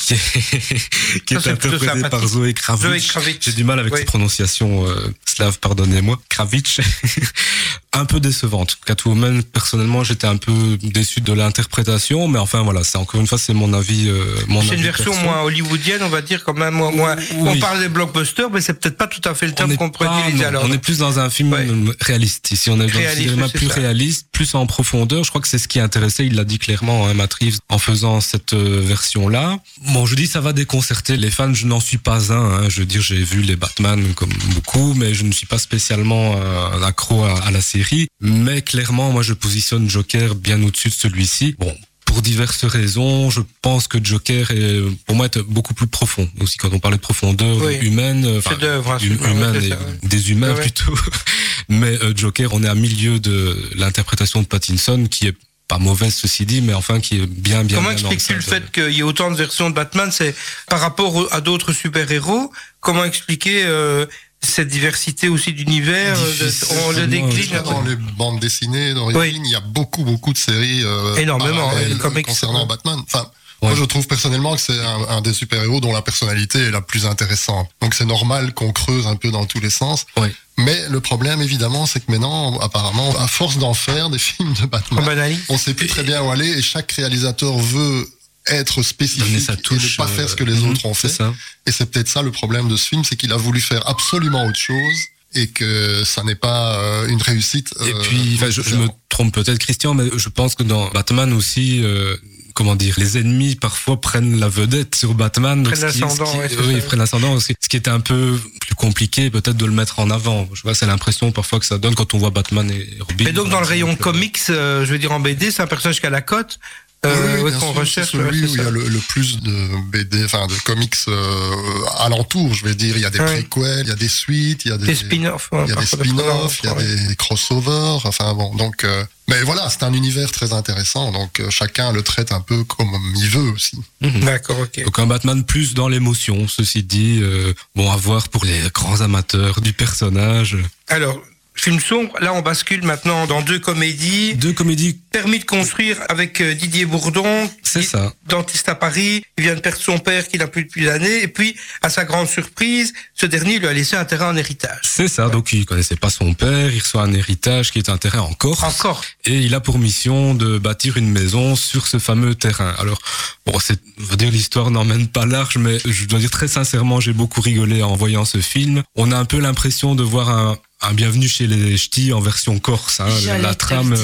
[0.00, 0.18] qui est,
[1.26, 2.26] qui Ça, est interprétée par.
[2.26, 3.12] Zoé Kravitz.
[3.40, 3.98] J'ai du mal avec Oui.
[4.00, 6.20] cette prononciation euh, slave, pardonnez-moi.
[6.28, 6.80] Kravitz.
[7.94, 8.76] un peu décevante.
[8.86, 13.38] Catwoman, personnellement, j'étais un peu déçu de l'interprétation, mais enfin voilà, c'est encore une fois,
[13.38, 14.08] c'est mon avis.
[14.08, 15.24] euh, mon C'est une version perso.
[15.24, 16.74] moins hollywoodienne, on va dire quand même.
[16.74, 19.76] Moins, moins- On parle des blockbusters, mais c'est peut-être pas tout à fait le terme
[19.80, 21.66] on est plus dans un film Ouais.
[22.00, 22.50] réaliste.
[22.50, 23.74] Ici, on est dans un cinéma plus ça.
[23.74, 25.24] réaliste, plus en profondeur.
[25.24, 26.26] Je crois que c'est ce qui intéressait.
[26.26, 29.58] Il l'a dit clairement, hein, Matt Reeves, en faisant cette euh, version-là.
[29.92, 31.52] Bon, je dis, ça va déconcerter les fans.
[31.54, 32.64] Je n'en suis pas un.
[32.64, 32.68] hein.
[32.68, 36.36] Je veux dire, j'ai vu les Batman comme beaucoup, mais je ne suis pas spécialement
[36.36, 38.08] euh, accro à, à la série.
[38.20, 41.54] Mais clairement, moi, je positionne Joker bien au-dessus de celui-ci.
[41.58, 41.74] Bon.
[42.08, 46.28] Pour diverses raisons, je pense que Joker est, pour moi, est beaucoup plus profond.
[46.40, 47.76] Aussi, quand on parlait de profondeur Oui.
[47.82, 49.98] humaine, euh, enfin, hein, hum- humaine ouais, c'est et ça, ouais.
[50.08, 50.94] des humains Ouais, plutôt.
[51.68, 55.36] Mais euh, Joker, on est à milieu de l'interprétation de Pattinson, qui est
[55.68, 57.76] pas mauvaise ceci dit, mais enfin qui est bien bien.
[57.76, 60.08] Comment expliques-tu le fait qu'il y ait autant de versions de Batman?
[60.10, 60.34] C'est
[60.66, 62.50] par rapport à d'autres super-héros.
[62.80, 64.06] Comment expliquer euh,
[64.42, 66.50] cette diversité aussi d'univers euh.
[66.86, 67.60] On le décline.
[67.64, 69.30] Dans les bandes dessinées, dans les Oui.
[69.32, 71.70] films, il y a beaucoup, beaucoup de séries euh, Énormément,
[72.00, 72.66] comics, concernant ouais.
[72.68, 72.98] Batman.
[73.06, 73.26] Enfin,
[73.60, 73.70] Ouais.
[73.70, 76.80] moi, je trouve personnellement que c'est un, un des super-héros dont la personnalité est la
[76.80, 77.68] plus intéressante.
[77.80, 80.06] Donc, c'est normal qu'on creuse un peu dans tous les sens.
[80.16, 80.32] Ouais.
[80.58, 84.66] Mais le problème, évidemment, c'est que maintenant, apparemment, à force d'en faire des films de
[84.66, 88.08] Batman, on sait plus très bien où aller et chaque réalisateur veut
[88.46, 91.08] être spécifique et ne pas euh, faire ce que les mhm, autres ont fait.
[91.08, 91.34] Ça.
[91.66, 94.46] Et c'est peut-être ça le problème de ce film, c'est qu'il a voulu faire absolument
[94.46, 94.98] autre chose
[95.34, 97.74] et que ça n'est pas euh, une réussite.
[97.84, 100.88] Et euh, puis, enfin, je, je me trompe peut-être, Christian, mais je pense que dans
[100.90, 101.82] Batman aussi.
[101.82, 102.16] euh,
[102.54, 105.62] Comment dire, les ennemis parfois prennent la vedette sur Batman.
[105.62, 106.72] donc Prennent l'ascendant, oui, ça.
[106.72, 107.38] ils prennent l'ascendant.
[107.38, 110.48] Ce qui- ce qui était un peu plus compliqué, peut-être de le mettre en avant.
[110.54, 113.24] Je vois, c'est l'impression parfois que ça donne quand on voit Batman et Robin.
[113.26, 116.00] Mais donc dans le rayon comics, euh, je veux dire en BD, c'est un personnage
[116.00, 116.58] qui a la cote.
[117.06, 118.10] Euh, oui, qu'on sûr, recherche.
[118.10, 120.94] c'est celui ouais, où il y a le, le plus de BD, enfin de comics
[121.06, 121.54] euh,
[121.98, 122.96] alentour, je vais dire.
[122.96, 123.42] Il y a des Ouais.
[123.44, 125.48] préquels, il y a des suites, il y a des, Des spin-offs.
[125.52, 127.06] il y a des spin-offs, il y a ouais.
[127.08, 128.04] des crossovers.
[128.04, 128.82] Enfin bon, donc.
[128.84, 132.64] euh, mais voilà, c'est un univers très intéressant, donc euh, chacun le traite un peu
[132.64, 133.78] comme il veut aussi.
[134.00, 134.20] Mhm.
[134.24, 134.84] D'accord, ok.
[134.84, 137.20] Donc un Batman plus dans l'émotion, ceci dit.
[137.22, 140.56] euh, bon, à voir pour les grands amateurs du personnage.
[140.88, 141.20] Alors,
[141.60, 144.34] film sombre, là on bascule maintenant dans deux comédies.
[144.34, 148.12] Deux comédies, Permis de construire avec euh, Didier Bourdon, c'est ça.
[148.26, 151.28] dentiste à Paris, il vient de perdre son père qu'il n'a plus depuis l'année, et
[151.28, 154.80] puis, à sa grande surprise, ce dernier lui a laissé un terrain en héritage.
[154.82, 157.96] C'est ça, donc il connaissait pas son père, il reçoit un héritage qui est un
[157.96, 158.62] terrain en Corse.
[158.62, 159.02] Encore.
[159.24, 162.74] Et il a pour mission de bâtir une maison sur ce fameux terrain.
[162.78, 163.00] Alors,
[163.46, 167.12] bon, c'est, va dire l'histoire n'emmène pas large, mais je dois dire très sincèrement, j'ai
[167.12, 168.82] beaucoup rigolé en voyant ce film.
[168.94, 172.58] On a un peu l'impression de voir un, un bienvenu chez les ch'tis en version
[172.60, 173.00] corse.
[173.00, 173.08] Hein,
[173.40, 173.96] la trame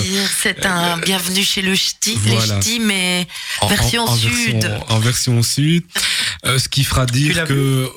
[0.43, 2.57] c'est un bienvenue chez le ch'ti, voilà.
[2.57, 3.27] les ch'tis, mais
[3.61, 4.31] en, version en- en sud.
[4.62, 5.85] version, en version sud,
[6.47, 7.89] Euh, ce qui fera dire que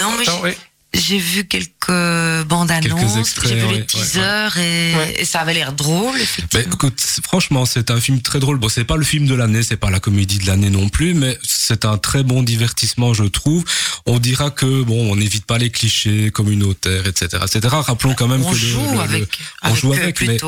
[0.00, 0.58] Non, mais Attends, j'ai- ouais.
[0.94, 5.14] J'ai vu quelques bandes annonces, j'ai vu les ouais, teasers et, Ouais.
[5.18, 6.64] et ça avait l'air drôle, Ben, effectivement.
[6.74, 8.58] écoute, franchement, c'est un film très drôle.
[8.58, 11.12] Bon, c'est pas le film de l'année, c'est pas la comédie de l'année non plus,
[11.14, 13.64] mais c'est un très bon divertissement, je trouve.
[14.06, 17.68] On dira que bon, on n'évite pas les clichés communautaires, etc., etc.
[17.70, 20.38] Rappelons quand même on que le- joue le- le- avec, on joue eux avec, mais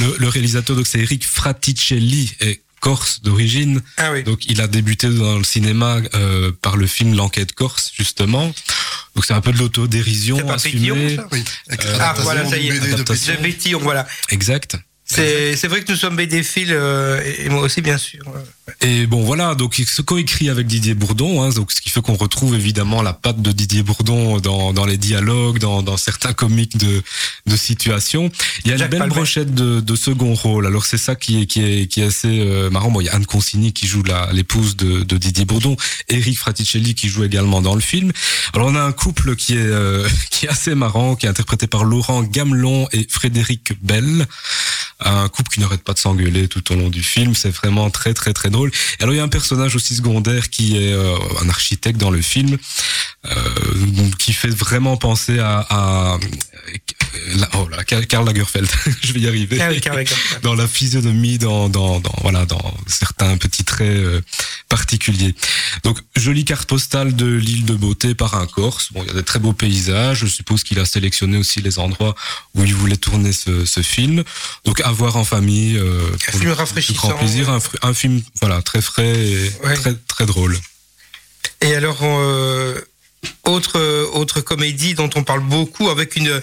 [0.00, 3.80] le, le réalisateur, donc c'est Eric Fraticelli, est corse d'origine.
[3.96, 4.22] Ah oui.
[4.22, 8.52] Donc, il a débuté dans le cinéma euh, par le film L'enquête corse, justement.
[9.14, 11.16] Donc, c'est un peu de l'autodérision assumée.
[11.16, 12.78] Ça Oui, Euh, Ah, voilà, ça y est.
[12.80, 14.06] de Bétillon, voilà.
[14.30, 14.76] Exact.
[15.04, 18.20] C'est c'est vrai que nous sommes bédéphiles, euh, et moi aussi, bien sûr.
[18.82, 22.00] Et bon voilà, donc il se coécrit avec Didier Bourdon, hein, donc ce qui fait
[22.02, 26.32] qu'on retrouve évidemment la patte de Didier Bourdon dans, dans les dialogues, dans, dans certains
[26.32, 27.02] comiques de,
[27.46, 28.30] de situation.
[28.64, 30.66] Il y a Jacques une belle brochette de, de second rôle.
[30.66, 32.90] Alors c'est ça qui est, qui est, qui est assez euh, marrant.
[32.90, 35.76] Bon, il y a Anne Consigny qui joue la- l'épouse de, de Didier Bourdon,
[36.08, 38.12] Eric Fraticelli qui joue également dans le film.
[38.52, 41.66] Alors on a un couple qui est, euh, qui est assez marrant, qui est interprété
[41.66, 44.26] par Laurent Gamelon et Frédéric Bell.
[45.00, 47.34] un couple qui n'arrête pas de s'engueuler tout au long du film.
[47.34, 48.57] C'est vraiment très très très drôle.
[49.00, 52.22] Alors il y a un personnage aussi secondaire qui est euh, un architecte dans le
[52.22, 52.56] film,
[54.18, 56.18] qui fait vraiment penser à, à
[57.36, 58.68] la- oh là, Karl Lagerfeld.
[59.02, 59.58] Je vais y arriver.
[59.60, 60.42] Ah oui, Karl Lagerfeld.
[60.42, 64.20] dans la physionomie, dans, dans, dans voilà, dans certains petits traits euh,
[64.68, 65.34] particuliers.
[65.82, 68.92] Donc jolie carte postale de l'île de Beauté par un Corse.
[68.92, 70.18] Bon, il y a des très beaux paysages.
[70.20, 72.14] Je suppose qu'il a sélectionné aussi les endroits
[72.54, 74.22] où il voulait tourner ce, ce film.
[74.64, 75.76] Donc à voir en famille.
[75.76, 77.08] euh, pour film le rafraîchissant.
[77.08, 77.50] grand plaisir.
[77.50, 79.74] Un, un film voilà très frais et Ouais.
[79.74, 80.56] très très drôle.
[81.60, 82.80] Et alors, euh,
[83.44, 83.78] autre,
[84.14, 86.40] autre comédie dont on parle beaucoup avec une,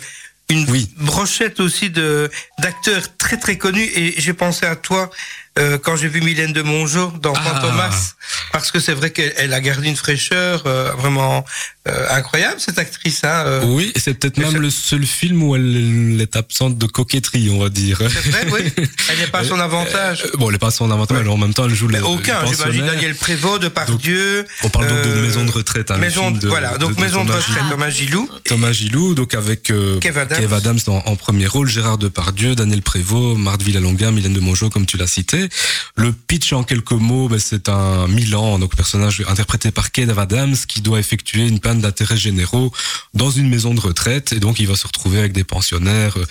[0.50, 0.66] une
[0.98, 2.30] brochette aussi de
[2.60, 3.90] d'acteurs très très connus.
[3.96, 5.10] Et j'ai pensé à toi
[5.58, 7.42] euh, quand j'ai vu Mylène de Mongeau dans Ah.
[7.42, 8.16] Fantomas,
[8.52, 11.46] parce que c'est vrai qu'elle elle a gardé une fraîcheur euh, vraiment
[11.88, 13.24] euh, incroyable cette actrice.
[13.24, 13.64] Hein, euh.
[13.66, 17.70] Oui, c'est peut-être même le seul film où elle est absente de coquetterie, on va
[17.70, 18.00] dire.
[18.10, 18.86] C'est vrai, oui.
[19.10, 20.24] Elle n'est pas à son avantage.
[20.26, 22.00] Euh, Bon, elle est pas à son avantage, mais en même temps, elle joue les,
[22.02, 22.86] Aucun, j'imagine.
[22.86, 24.46] Daniel Prévost, de Pardieu.
[24.64, 25.92] On parle donc de maison de retraite.
[25.92, 27.64] Hein, maison, de- voilà, donc de- de maison de Thomas retraite.
[27.70, 28.30] Thomas Gilou.
[28.46, 30.18] Thomas Gilou, donc avec euh, Kev
[30.54, 30.80] Adams.
[30.88, 34.98] en, en premier rôle, Gérard Depardieu, Daniel Prévost, Marthe Villalonga, Mylène de Mongeau, comme tu
[34.98, 35.50] l'as cité.
[35.96, 40.56] Le pitch en quelques mots, ben, c'est un Milan, donc personnage interprété par Kev Adams,
[40.68, 42.72] qui doit effectuer une panne d'intérêts généraux
[43.14, 46.18] dans une maison de retraite, et donc il va se retrouver avec des pensionnaires.
[46.18, 46.26] euh,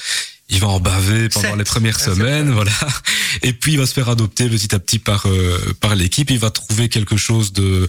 [0.51, 1.57] il va en baver pendant Sept.
[1.59, 2.71] les premières semaines, voilà.
[3.43, 6.31] Et puis il va se faire adopter petit à petit par euh, par l'équipe.
[6.31, 7.89] Il va trouver quelque chose de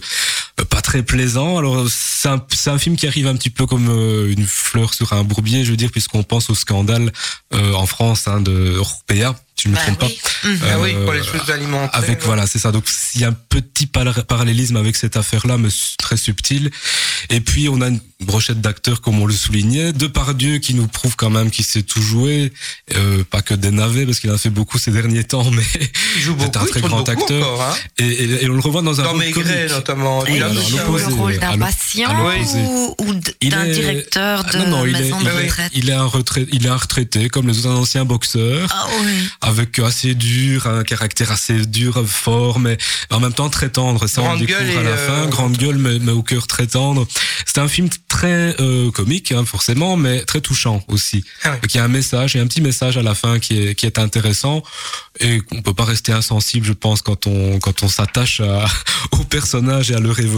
[0.64, 1.58] pas très plaisant.
[1.58, 4.94] Alors c'est un, c'est un film qui arrive un petit peu comme euh, une fleur
[4.94, 7.12] sur un bourbier, je veux dire, puisqu'on pense au scandale
[7.54, 10.18] euh, en France hein, de Orpea, je ne me Bah trompe oui.
[10.42, 10.48] pas.
[10.48, 10.58] Mhm.
[10.70, 11.90] Ah oui, pour les Euh, choses alimentaires.
[11.98, 12.72] Avec voilà, c'est ça.
[12.72, 12.84] Donc
[13.14, 16.70] il y a un petit par- parallélisme avec cette affaire-là, mais très subtil.
[17.30, 21.16] Et puis on a une brochette d'acteurs, comme on le soulignait, Depardieu qui nous prouve
[21.16, 22.50] quand même qu'il sait tout jouer,
[22.94, 25.62] euh, pas que des navets parce qu'il en a fait beaucoup ces derniers temps, mais
[26.16, 27.42] Il joue beaucoup, c'est un très grand acteur.
[27.46, 27.74] encore, hein.
[27.98, 29.70] et, et- et on le revoit dans un Dans rôle Maigret, comique.
[29.70, 30.24] notamment.
[30.26, 32.10] Il joue le rôle d'un patient
[32.54, 33.14] ou, ou
[33.48, 35.72] d'un est- directeur de Ah, non, non, il est, maison il de est- retraite?
[35.74, 39.28] il est un retrait, il est un retraité comme les autres anciens boxeurs Ah oui.
[39.40, 42.76] avec assez dur, un caractère assez dur, fort, mais
[43.10, 44.06] en même temps très tendre.
[44.06, 45.28] Ça, on Grande le découvre à la euh, fin.
[45.28, 47.06] Grande gueule, mais, mais au cœur très tendre.
[47.44, 51.24] C'est un film très euh, comique, hein, forcément, mais très touchant aussi.
[51.44, 53.38] Ah il y a un message, il y a un petit message à la fin
[53.38, 54.62] qui est, qui est intéressant
[55.20, 58.40] et qu'on peut pas rester insensible, je pense, quand on, quand on s'attache
[59.12, 60.35] aux personnages et à leur évolution.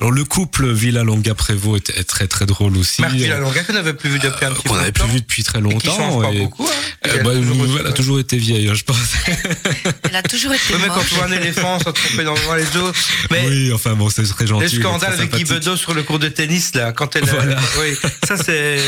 [0.00, 3.00] Alors, le couple Villalonga-Prévost est, est très, très drôle aussi.
[3.02, 5.12] Marc Euh, Villalonga qu'on n'avait plus vu depuis un petit qu'on avait plus longtemps.
[5.14, 5.96] vu depuis très Et qui longtemps.
[5.96, 6.64] change pas et- beaucoup.
[6.66, 6.70] Hein.
[7.06, 8.96] euh, Elle a bah, toujours aussi- elle a toujours été vieille, je pense.
[10.10, 12.76] Elle a toujours été Oui, mais quand tu vois un éléphant se tromper dans les
[12.76, 12.98] autres.
[13.30, 14.76] Mais Oui, enfin bon, c'est très gentil.
[14.76, 15.44] le scandale avec Guy.
[15.44, 17.24] Bedos sur le cours de tennis, là, quand elle.
[17.24, 17.58] Voilà.
[17.80, 17.94] Oui,
[18.26, 18.78] ça c'est.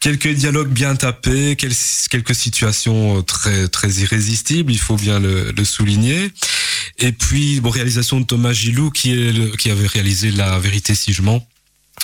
[0.00, 1.72] Quelques dialogues bien tapés, quel-
[2.10, 6.32] quelques situations très très irrésistibles, il faut bien le, le souligner.
[6.98, 10.94] Et puis, bon, réalisation de Thomas Gilou qui est le- qui avait réalisé La vérité
[10.94, 11.46] si je mens,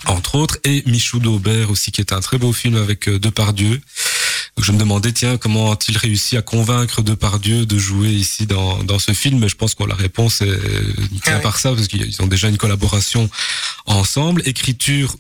[0.07, 3.81] entre autres, et Michou d'Aubert aussi, qui est un très beau film avec euh, Depardieu.
[4.57, 8.83] Donc, je me demandais, tiens, comment a-t-il réussi à convaincre Depardieu de jouer ici dans,
[8.85, 9.39] dans ce film?
[9.39, 10.59] Mais je pense que la réponse est,
[11.23, 11.41] tient Ouais.
[11.43, 13.31] par ça, parce qu'ils ont déjà une collaboration
[13.87, 14.43] ensemble.
[14.45, 15.17] Écriture,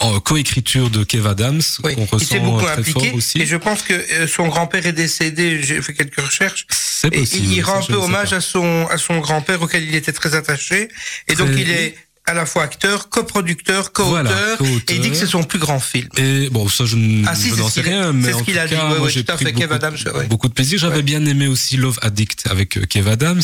[0.00, 3.40] en coécriture de Kev Adams, Oui, qu'on ressent beaucoup très impliqué fort aussi.
[3.42, 5.60] et je pense que euh, son grand-père est décédé.
[5.62, 7.46] J'ai fait quelques recherches C'est et possible.
[7.52, 10.88] il rend un peu hommage à son à son grand-père auquel il était très attaché
[11.26, 11.96] et donc il est
[12.28, 14.82] à la fois acteur, coproducteur, co-auteur Voilà, co-auteur.
[14.88, 16.08] et il dit que c'est son plus grand film.
[16.16, 18.54] Et bon, ça, je Ah, si, n'en ce sais rien, mais c'est ce en qu'il
[18.54, 20.26] tout a dit, cas, ouais, moi, j'ai pris beaucoup, Adams, ouais.
[20.26, 20.78] beaucoup de plaisir.
[20.78, 21.02] J'avais Ouais.
[21.02, 23.40] bien aimé aussi Love Addict avec euh, Kev Adams.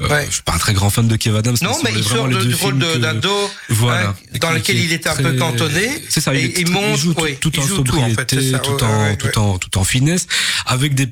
[0.00, 0.26] Euh, Ouais.
[0.28, 1.56] Je suis pas un très grand fan de Kev Adams.
[1.62, 4.08] Non, ce mais sont il sort de- du rôle que- d'ado Voilà.
[4.08, 6.04] hein, dans lequel il est était un très- peu cantonné.
[6.08, 8.08] C'est ça, il, Et est il joue tout- oui, tout, il en joue tout, en
[8.08, 10.26] fait, sobriété, c'est ça, tout, ouais, en, ouais, ouais, tout, en, tout en finesse,
[10.66, 11.08] avec des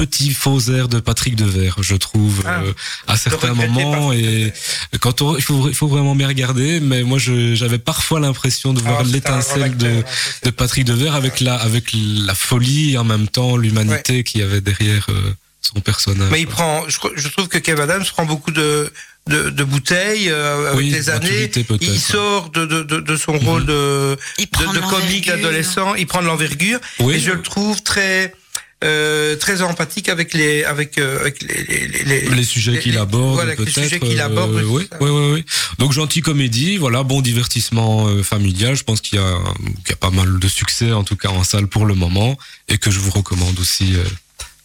[0.00, 2.62] petits faux airs de Patrick Devers, je trouve, Ah.
[2.62, 2.72] euh,
[3.06, 4.12] à certains moments.
[4.12, 4.52] Et
[5.00, 7.18] quand on, il faut, il faut vraiment bien regarder, mais moi,
[7.60, 12.92] j'avais parfois l'impression de voir Ah, l'étincelle de, Patrick Devers avec la, avec la folie
[12.92, 16.30] et en même temps l'humanité qu'il y avait derrière euh, son personnage.
[16.32, 18.90] Mais il prend, je, je trouve que Kev Adams prend beaucoup de,
[19.28, 21.50] de, de bouteilles euh, avec Oui, les années.
[21.80, 21.98] Il ouais.
[21.98, 25.94] sort de, de, de, de son rôle de, Il de, de de comique adolescent.
[25.94, 26.80] Il prend de l'envergure.
[27.00, 27.14] Oui.
[27.14, 28.34] Et je le trouve très,
[28.82, 32.98] euh, très empathique avec les, avec, euh, avec les, les, les, les sujets qu'il les-
[32.98, 35.44] aborde voilà, peut-être sujets qu'il euh, aborde, oui, oui, oui, oui,
[35.78, 39.36] donc gentille comédie voilà bon divertissement euh, familial je pense qu'il y a
[39.84, 42.38] qu'il y a pas mal de succès en tout cas en salle pour le moment
[42.68, 44.04] et que je vous recommande aussi euh,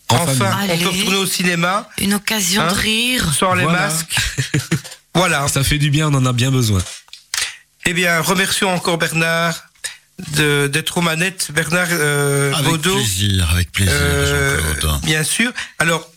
[0.10, 3.34] en Enfin, famille on peut retourner au cinéma Une occasion Hein de rire.
[3.34, 3.88] sans les Voilà.
[3.88, 4.16] masques.
[5.14, 5.48] voilà.
[5.50, 6.82] ça fait du bien on en a bien besoin
[7.86, 9.66] Eh bien, remercions encore Bernard
[10.18, 12.96] d'être aux manettes, Bernard euh, Avec Baudot.
[12.96, 14.60] plaisir, avec plaisir, Euh.
[15.04, 15.52] Bien sûr.
[15.80, 16.10] Alors,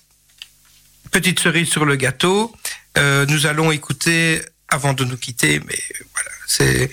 [1.11, 2.55] petite cerise sur le gâteau.
[2.97, 5.79] euh, nous allons écouter, avant de nous quitter, mais
[6.15, 6.91] voilà, c'est.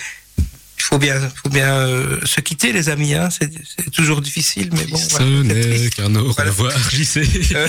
[0.89, 3.13] Faut bien, faut bien euh, se quitter, les amis.
[3.15, 4.97] Hein, c'est c'est toujours difficile, mais bon.
[4.97, 7.27] Ce n'est qu'un au revoir, JC.
[7.55, 7.67] Euh,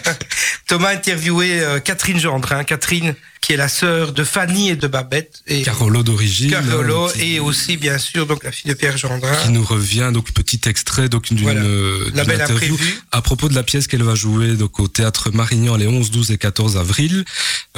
[0.66, 2.64] Thomas a interviewé euh, Catherine Gendrin.
[2.64, 5.42] Catherine, qui est la sœur de Fanny et de Babette.
[5.46, 6.50] Et Carolo d'origine.
[6.50, 9.34] Carolo, hein, qui- et aussi, bien sûr, donc la fille de Pierre Gendrin.
[9.42, 11.62] qui nous revient donc petit extrait donc d'une Voilà.
[11.62, 12.76] euh, La d'une belle interview
[13.12, 16.30] à propos de la pièce qu'elle va jouer donc au théâtre Marignan les 11, 12
[16.30, 17.24] et 14 avril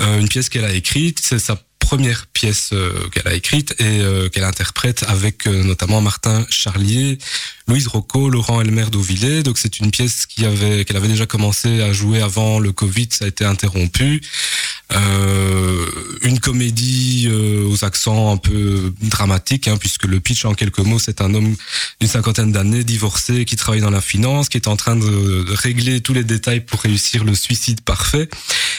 [0.01, 4.01] Euh, une pièce qu'elle a écrite c'est sa première pièce euh, qu'elle a écrite et
[4.01, 7.19] euh, qu'elle interprète avec euh, notamment Martin Charlier,
[7.69, 9.43] Louise Rocco, Laurent Elmer d'Auvillé.
[9.43, 13.09] Donc c'est une pièce qui avait qu'elle avait déjà commencé à jouer avant le Covid,
[13.11, 14.23] ça a été interrompu.
[14.93, 15.87] Euh,
[16.23, 20.99] une comédie euh, aux accents un peu dramatiques, hein, puisque le pitch en quelques mots,
[20.99, 21.57] c'est un homme
[22.01, 25.53] d'une cinquantaine d'années, divorcé, qui travaille dans la finance, qui est en train de, de
[25.53, 28.29] régler tous les détails pour réussir le suicide parfait.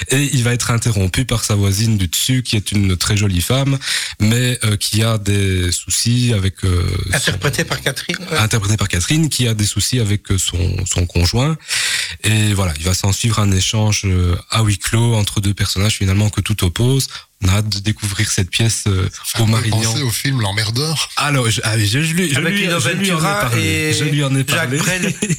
[0.10, 3.42] Et il va être interrompu par sa voisine du dessus, qui est une très jolie
[3.42, 3.78] femme,
[4.20, 6.64] mais euh, qui a des soucis avec...
[6.64, 8.18] euh, son- Interprété par Catherine.
[8.32, 8.38] ouais.
[8.38, 11.58] interprété par Catherine, qui a des soucis avec euh, son, son conjoint.
[12.24, 15.98] Et voilà, il va s'en suivre un échange euh, à huis clos entre deux personnages
[15.98, 17.08] finalement que tout oppose.
[17.44, 19.82] On a hâte de découvrir cette pièce euh, au Marignan.
[19.82, 21.10] penser au film L'emmerdeur.
[21.18, 23.62] Alors, je, ah, je, je lui, je, lui, Lino je lui en ai parlé.
[23.62, 24.80] et Je lui en ai parlé.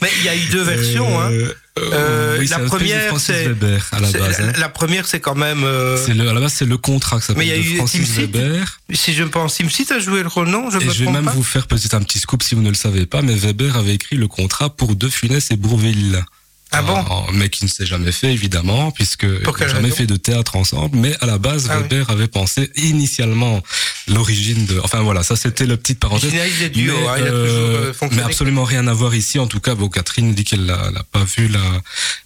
[0.02, 1.20] Mais il y a eu deux versions.
[1.20, 1.30] hein.
[1.30, 4.40] Euh, Euh, oui, la première, Francis c'est- Weber à la base.
[4.40, 4.52] hein.
[4.56, 5.62] la, première, c'est quand même.
[5.64, 7.56] euh, C'est le, à la base, c'est le contrat que ça Mais il y a
[7.56, 8.36] s'appelle Francis Tim Seed.
[8.36, 8.78] Weber.
[8.94, 10.70] si je pense, Simsit a joué le rôle, non?
[10.70, 12.62] Je Et me je vais même pas vous faire peut-être un petit scoop si vous
[12.62, 16.24] ne le savez pas, mais Weber avait écrit le contrat pour De Funès et Bourville.
[16.72, 19.90] Ah bon Mais qui ne s'est jamais fait, évidemment, puisque ils Pour n'ont quelle jamais
[19.90, 20.98] fait de théâtre ensemble.
[20.98, 21.82] Mais à la base, Ah oui.
[21.82, 23.62] Weber avait pensé initialement
[24.08, 24.80] l'origine de...
[24.82, 26.30] Enfin voilà, ça c'était la petite parenthèse.
[26.30, 29.14] Généralise des duos, mais, hein, il a euh, toujours euh, mais absolument rien à voir
[29.14, 29.38] ici.
[29.38, 31.60] En tout cas, bon, Catherine dit qu'elle n'a n'a pas vu la,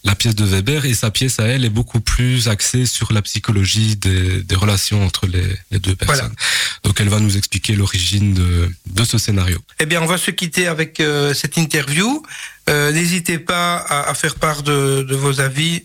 [0.05, 3.23] la pièce de Weber et sa pièce à elle est beaucoup plus axée sur la
[3.23, 6.35] psychologie des, des relations entre les, les deux personnes.
[6.83, 9.59] Donc elle va nous expliquer l'origine de, de ce scénario.
[9.81, 12.23] Eh bien, on va se quitter avec euh, cette interview.
[12.71, 15.83] Euh, N'hésitez pas à, faire part de, vos avis,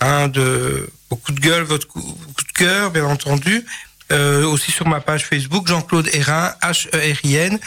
[0.00, 3.64] hein, de vos coups de gueule, votre coup, vos coups de cœur, bien entendu.
[4.12, 7.58] Euh, aussi sur ma page Facebook, Jean-Claude Hérin, H-E-R-I-N.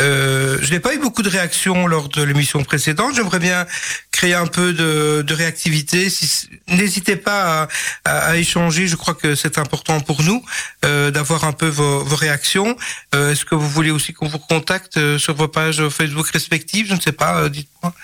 [0.00, 3.14] Euh, je n'ai pas eu beaucoup de réactions lors de l'émission précédente.
[3.14, 3.66] J'aimerais bien
[4.12, 6.08] créer un peu de, de réactivité.
[6.10, 7.68] Si- N'hésitez pas à,
[8.04, 8.86] à- à échanger.
[8.86, 10.42] Je crois que c'est important pour nous
[10.84, 12.76] euh, d'avoir un peu vos, vos réactions.
[13.14, 16.86] Euh, Est-ce que vous voulez aussi qu'on vous contacte sur vos pages Facebook respectives?
[16.88, 17.48] Je ne sais pas.
[17.48, 17.94] Dites-moi.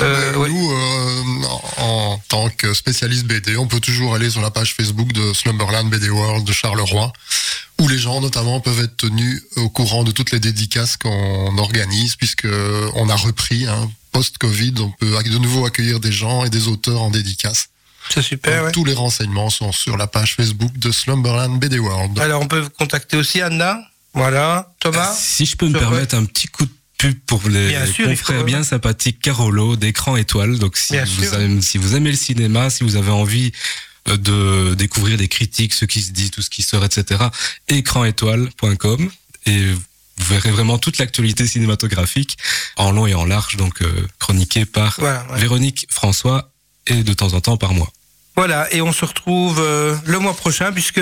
[0.00, 0.48] Ouais.
[0.48, 0.72] Nous,
[1.78, 1.82] en,
[2.14, 5.88] en tant que spécialiste BD, on peut toujours aller sur la page Facebook de Slumberland
[5.88, 7.12] BD World de Charleroi,
[7.80, 12.16] où les gens notamment peuvent être tenus au courant de toutes les dédicaces qu'on organise,
[12.16, 12.48] puisque
[12.94, 17.02] on a repris, hein, post-Covid, on peut de nouveau accueillir des gens et des auteurs
[17.02, 17.68] en dédicace.
[18.14, 18.56] C'est super.
[18.56, 18.72] Donc, ouais.
[18.72, 22.18] Tous les renseignements sont sur la page Facebook de Slumberland BD World.
[22.18, 23.78] Alors, on peut vous contacter aussi Anna?
[24.14, 24.72] Voilà.
[24.80, 25.14] Thomas?
[25.14, 28.44] Si je peux me permettre un petit coup de pub pour les Bien sûr, confrères
[28.44, 30.58] bien sympathiques Carolo d'écran étoile.
[30.58, 31.38] Donc si Bien vous, sûr.
[31.38, 33.50] aimez, si vous aimez le cinéma, si vous avez envie euh,
[34.08, 37.24] de découvrir des critiques, ce qui se dit, tout ce qui sort, etc.
[37.68, 39.10] écranétoile.com
[39.46, 39.72] et
[40.18, 42.36] vous verrez vraiment toute l'actualité cinématographique
[42.76, 45.40] en long et en large, donc euh, chroniquée par Voilà, ouais.
[45.40, 46.50] Véronique François
[46.86, 47.90] et de temps en temps par moi.
[48.34, 51.00] Voilà, et on se retrouve euh, le mois prochain puisque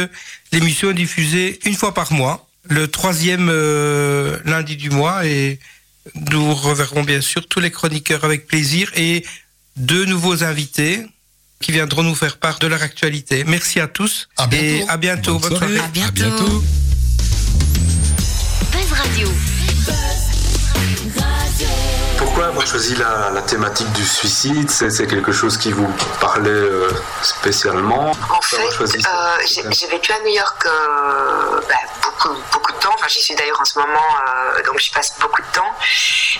[0.52, 5.58] l'émission est diffusée une fois par mois, le troisième euh, lundi du mois, et
[6.14, 9.24] nous reverrons bien sûr tous les chroniqueurs avec plaisir et
[9.76, 11.04] deux nouveaux invités
[11.64, 13.42] qui viendront nous faire part de leur actualité.
[13.46, 15.38] Merci à tous À et à bientôt.
[15.38, 15.76] Bonne Bonne soirée.
[15.76, 15.88] soirée.
[15.88, 16.26] À bientôt.
[16.26, 16.62] À bientôt.
[22.64, 25.88] Avoir choisi la, la thématique du suicide C'est quelque chose qui vous
[26.20, 26.90] parlait euh,
[27.22, 32.92] spécialement En fait, euh, j'ai vécu à New York euh, bah, beaucoup, beaucoup de temps.
[32.94, 34.08] Enfin, j'y suis d'ailleurs en ce moment,
[34.56, 35.72] euh, donc j'y passe beaucoup de temps.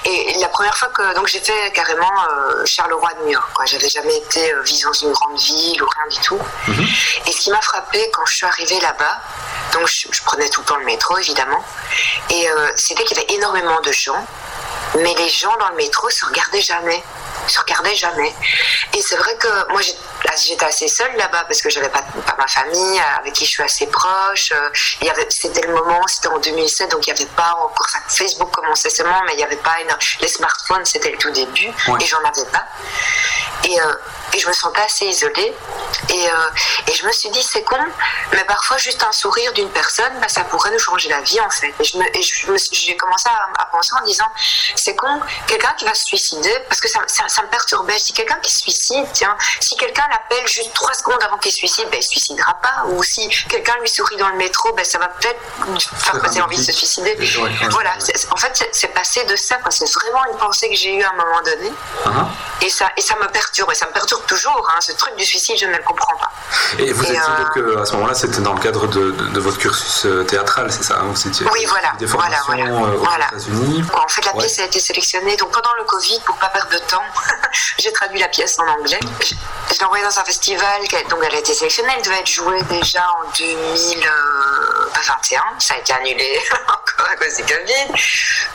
[0.05, 2.13] Et la première fois que donc j'ai fait carrément
[2.65, 3.49] Charleroi à New York.
[3.67, 6.41] J'avais jamais été vivre dans une grande ville ou rien du tout.
[7.27, 9.21] Et ce qui m'a frappé quand je suis arrivée là-bas,
[9.73, 11.65] donc je, je prenais tout le temps le métro évidemment,
[12.31, 14.27] et c'était qu'il y avait énormément de gens,
[14.97, 17.03] mais les gens dans le métro se regardaient jamais,
[17.49, 18.33] se regardaient jamais.
[18.95, 19.97] Et c'est vrai que moi j'ai-
[20.37, 23.51] j'étais assez seule là-bas parce que j'avais pas, pas ma famille euh, avec qui je
[23.51, 24.53] suis assez proche.
[24.53, 24.71] euh,
[25.01, 27.89] il y avait- C'était le moment, c'était en 2007, donc il n'y avait pas encore
[27.89, 27.99] ça.
[28.09, 31.69] Facebook commençait seulement, mais il n'y avait pas une- les smartphones, c'était le tout début,
[31.89, 31.99] Ouais.
[32.03, 32.65] et j'en avais pas.
[33.65, 33.95] Et, euh,
[34.35, 35.55] et je me sentais assez isolée.
[36.11, 36.51] Et, euh,
[36.89, 37.79] et je me suis dit, c'est con,
[38.33, 41.49] mais parfois juste un sourire d'une personne, bah, ça pourrait nous changer la vie en
[41.51, 41.73] fait.
[41.81, 44.27] Et je me- j'ai commencé à, à penser en disant,
[44.75, 47.99] c'est con, quelqu'un qui va se suicider, parce que ça, ça, ça me perturbait.
[47.99, 50.05] Si quelqu'un qui se suicide, tiens, si quelqu'un
[50.47, 52.85] juste trois secondes avant qu'il se suicide, ben, il se suicidera pas.
[52.89, 55.41] Ou si quelqu'un lui sourit dans le métro, ben, ça va peut-être
[55.99, 57.17] faire passer l'envie de se suicider.
[57.71, 57.93] Voilà,
[58.31, 59.57] en fait, c'est- passé de ça.
[59.71, 61.73] C'est vraiment une pensée que j'ai eue à un moment donné.
[62.61, 64.69] Et ça, et ça me perturbe, et ça me perturbe toujours.
[64.75, 64.81] hein.
[64.81, 66.31] Ce truc du suicide, je ne le comprends pas.
[66.79, 67.19] Et vous étiez
[67.57, 70.71] euh, à ce moment-là, c'était dans le cadre de, de- de votre cursus euh, théâtral,
[70.73, 73.27] c'est ça hein, Vous étiez Oui, voilà, des voilà, voilà, euh, aux voilà.
[73.29, 73.83] États-Unis.
[73.95, 74.39] En fait, la Ouais.
[74.41, 75.37] pièce a été sélectionnée.
[75.37, 77.03] Donc, pendant le Covid, pour pas perdre de temps,
[77.79, 79.01] j'ai traduit la pièce en anglais.
[79.21, 79.35] Je,
[79.75, 80.81] je l'ai envoyée dans un festival.
[81.11, 81.93] Donc, elle a été sélectionnée.
[81.97, 85.41] Elle devait être jouée déjà en 2021.
[85.59, 86.39] Ça a été annulé
[86.69, 87.93] encore à cause du Covid.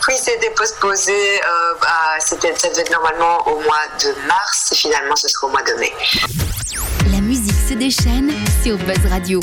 [0.02, 0.16] Puis,
[0.56, 1.42] postposé.
[1.84, 4.70] euh, c'était, ça devait être normalement au mois de mars.
[4.72, 5.94] Et finalement, ce sera au mois de mai.
[7.12, 8.32] La musique se déchaîne
[8.64, 9.40] sur Buzz Radio.